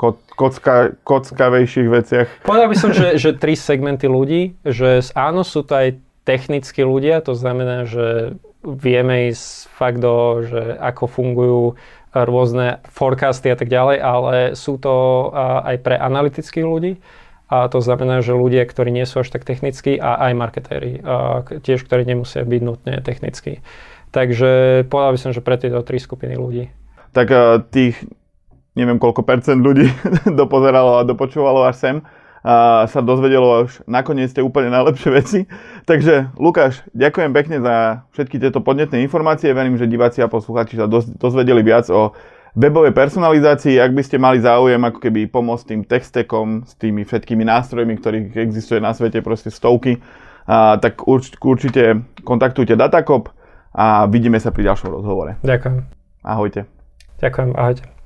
ko, 0.00 0.16
kocka, 0.32 0.96
kockavejších 1.04 1.88
veciach. 1.92 2.28
Povedal 2.48 2.72
by 2.72 2.76
som, 2.80 2.90
že, 2.96 3.20
že 3.20 3.36
tri 3.36 3.52
segmenty 3.52 4.08
ľudí, 4.08 4.56
že 4.64 5.04
áno, 5.12 5.44
sú 5.44 5.60
to 5.60 5.76
aj 5.76 6.00
technickí 6.30 6.86
ľudia, 6.86 7.18
to 7.26 7.34
znamená, 7.34 7.90
že 7.90 8.38
vieme 8.62 9.34
ísť 9.34 9.66
fakt 9.74 9.98
do, 9.98 10.46
že 10.46 10.78
ako 10.78 11.04
fungujú 11.10 11.62
rôzne 12.14 12.78
forecasty 12.86 13.50
a 13.50 13.58
tak 13.58 13.66
ďalej, 13.66 13.96
ale 13.98 14.34
sú 14.54 14.78
to 14.78 14.94
aj 15.34 15.82
pre 15.82 15.98
analytických 15.98 16.66
ľudí 16.66 16.92
a 17.50 17.66
to 17.66 17.82
znamená, 17.82 18.22
že 18.22 18.30
ľudia, 18.30 18.62
ktorí 18.62 18.94
nie 18.94 19.02
sú 19.02 19.26
až 19.26 19.34
tak 19.34 19.42
technickí 19.42 19.98
a 19.98 20.30
aj 20.30 20.32
marketéri, 20.38 21.02
a 21.02 21.42
tiež, 21.42 21.82
ktorí 21.82 22.06
nemusia 22.06 22.46
byť 22.46 22.62
nutne 22.62 23.02
technickí. 23.02 23.58
Takže 24.14 24.82
povedal 24.86 25.14
by 25.14 25.18
som, 25.18 25.34
že 25.34 25.42
pre 25.42 25.58
tieto 25.58 25.82
tri 25.82 25.98
skupiny 25.98 26.38
ľudí. 26.38 26.70
Tak 27.10 27.26
uh, 27.30 27.58
tých, 27.74 27.98
neviem 28.78 29.02
koľko 29.02 29.26
percent 29.26 29.58
ľudí 29.62 29.90
dopozeralo 30.40 31.02
a 31.02 31.06
dopočúvalo 31.06 31.66
až 31.66 31.76
sem, 31.78 31.96
a 32.40 32.88
sa 32.88 33.04
dozvedelo 33.04 33.68
až 33.68 33.84
nakoniec 33.84 34.32
tie 34.32 34.40
úplne 34.40 34.72
najlepšie 34.72 35.10
veci. 35.20 35.40
Takže 35.84 36.32
Lukáš, 36.40 36.80
ďakujem 36.96 37.30
pekne 37.36 37.56
za 37.60 38.06
všetky 38.16 38.40
tieto 38.40 38.64
podnetné 38.64 39.04
informácie. 39.04 39.52
Verím, 39.52 39.76
že 39.76 39.90
diváci 39.90 40.24
a 40.24 40.32
posluchači 40.32 40.80
sa 40.80 40.88
dozvedeli 40.88 41.60
viac 41.60 41.88
o 41.92 42.16
webovej 42.56 42.90
personalizácii, 42.96 43.78
ak 43.78 43.92
by 43.94 44.02
ste 44.02 44.16
mali 44.18 44.42
záujem 44.42 44.80
ako 44.82 44.98
keby 44.98 45.30
pomôcť 45.30 45.64
tým 45.70 45.82
textekom 45.86 46.66
s 46.66 46.74
tými 46.74 47.06
všetkými 47.06 47.46
nástrojmi, 47.46 47.94
ktorých 48.00 48.34
existuje 48.34 48.82
na 48.82 48.90
svete 48.90 49.22
proste 49.22 49.54
stovky, 49.54 50.02
a, 50.50 50.80
tak 50.82 51.06
urč, 51.06 51.38
určite 51.38 52.02
kontaktujte 52.26 52.74
Datakop 52.74 53.30
a 53.70 54.10
vidíme 54.10 54.42
sa 54.42 54.50
pri 54.50 54.66
ďalšom 54.66 54.90
rozhovore. 54.90 55.38
Ďakujem. 55.46 55.86
Ahojte. 56.26 56.66
Ďakujem, 57.22 57.50
ahojte. 57.54 57.99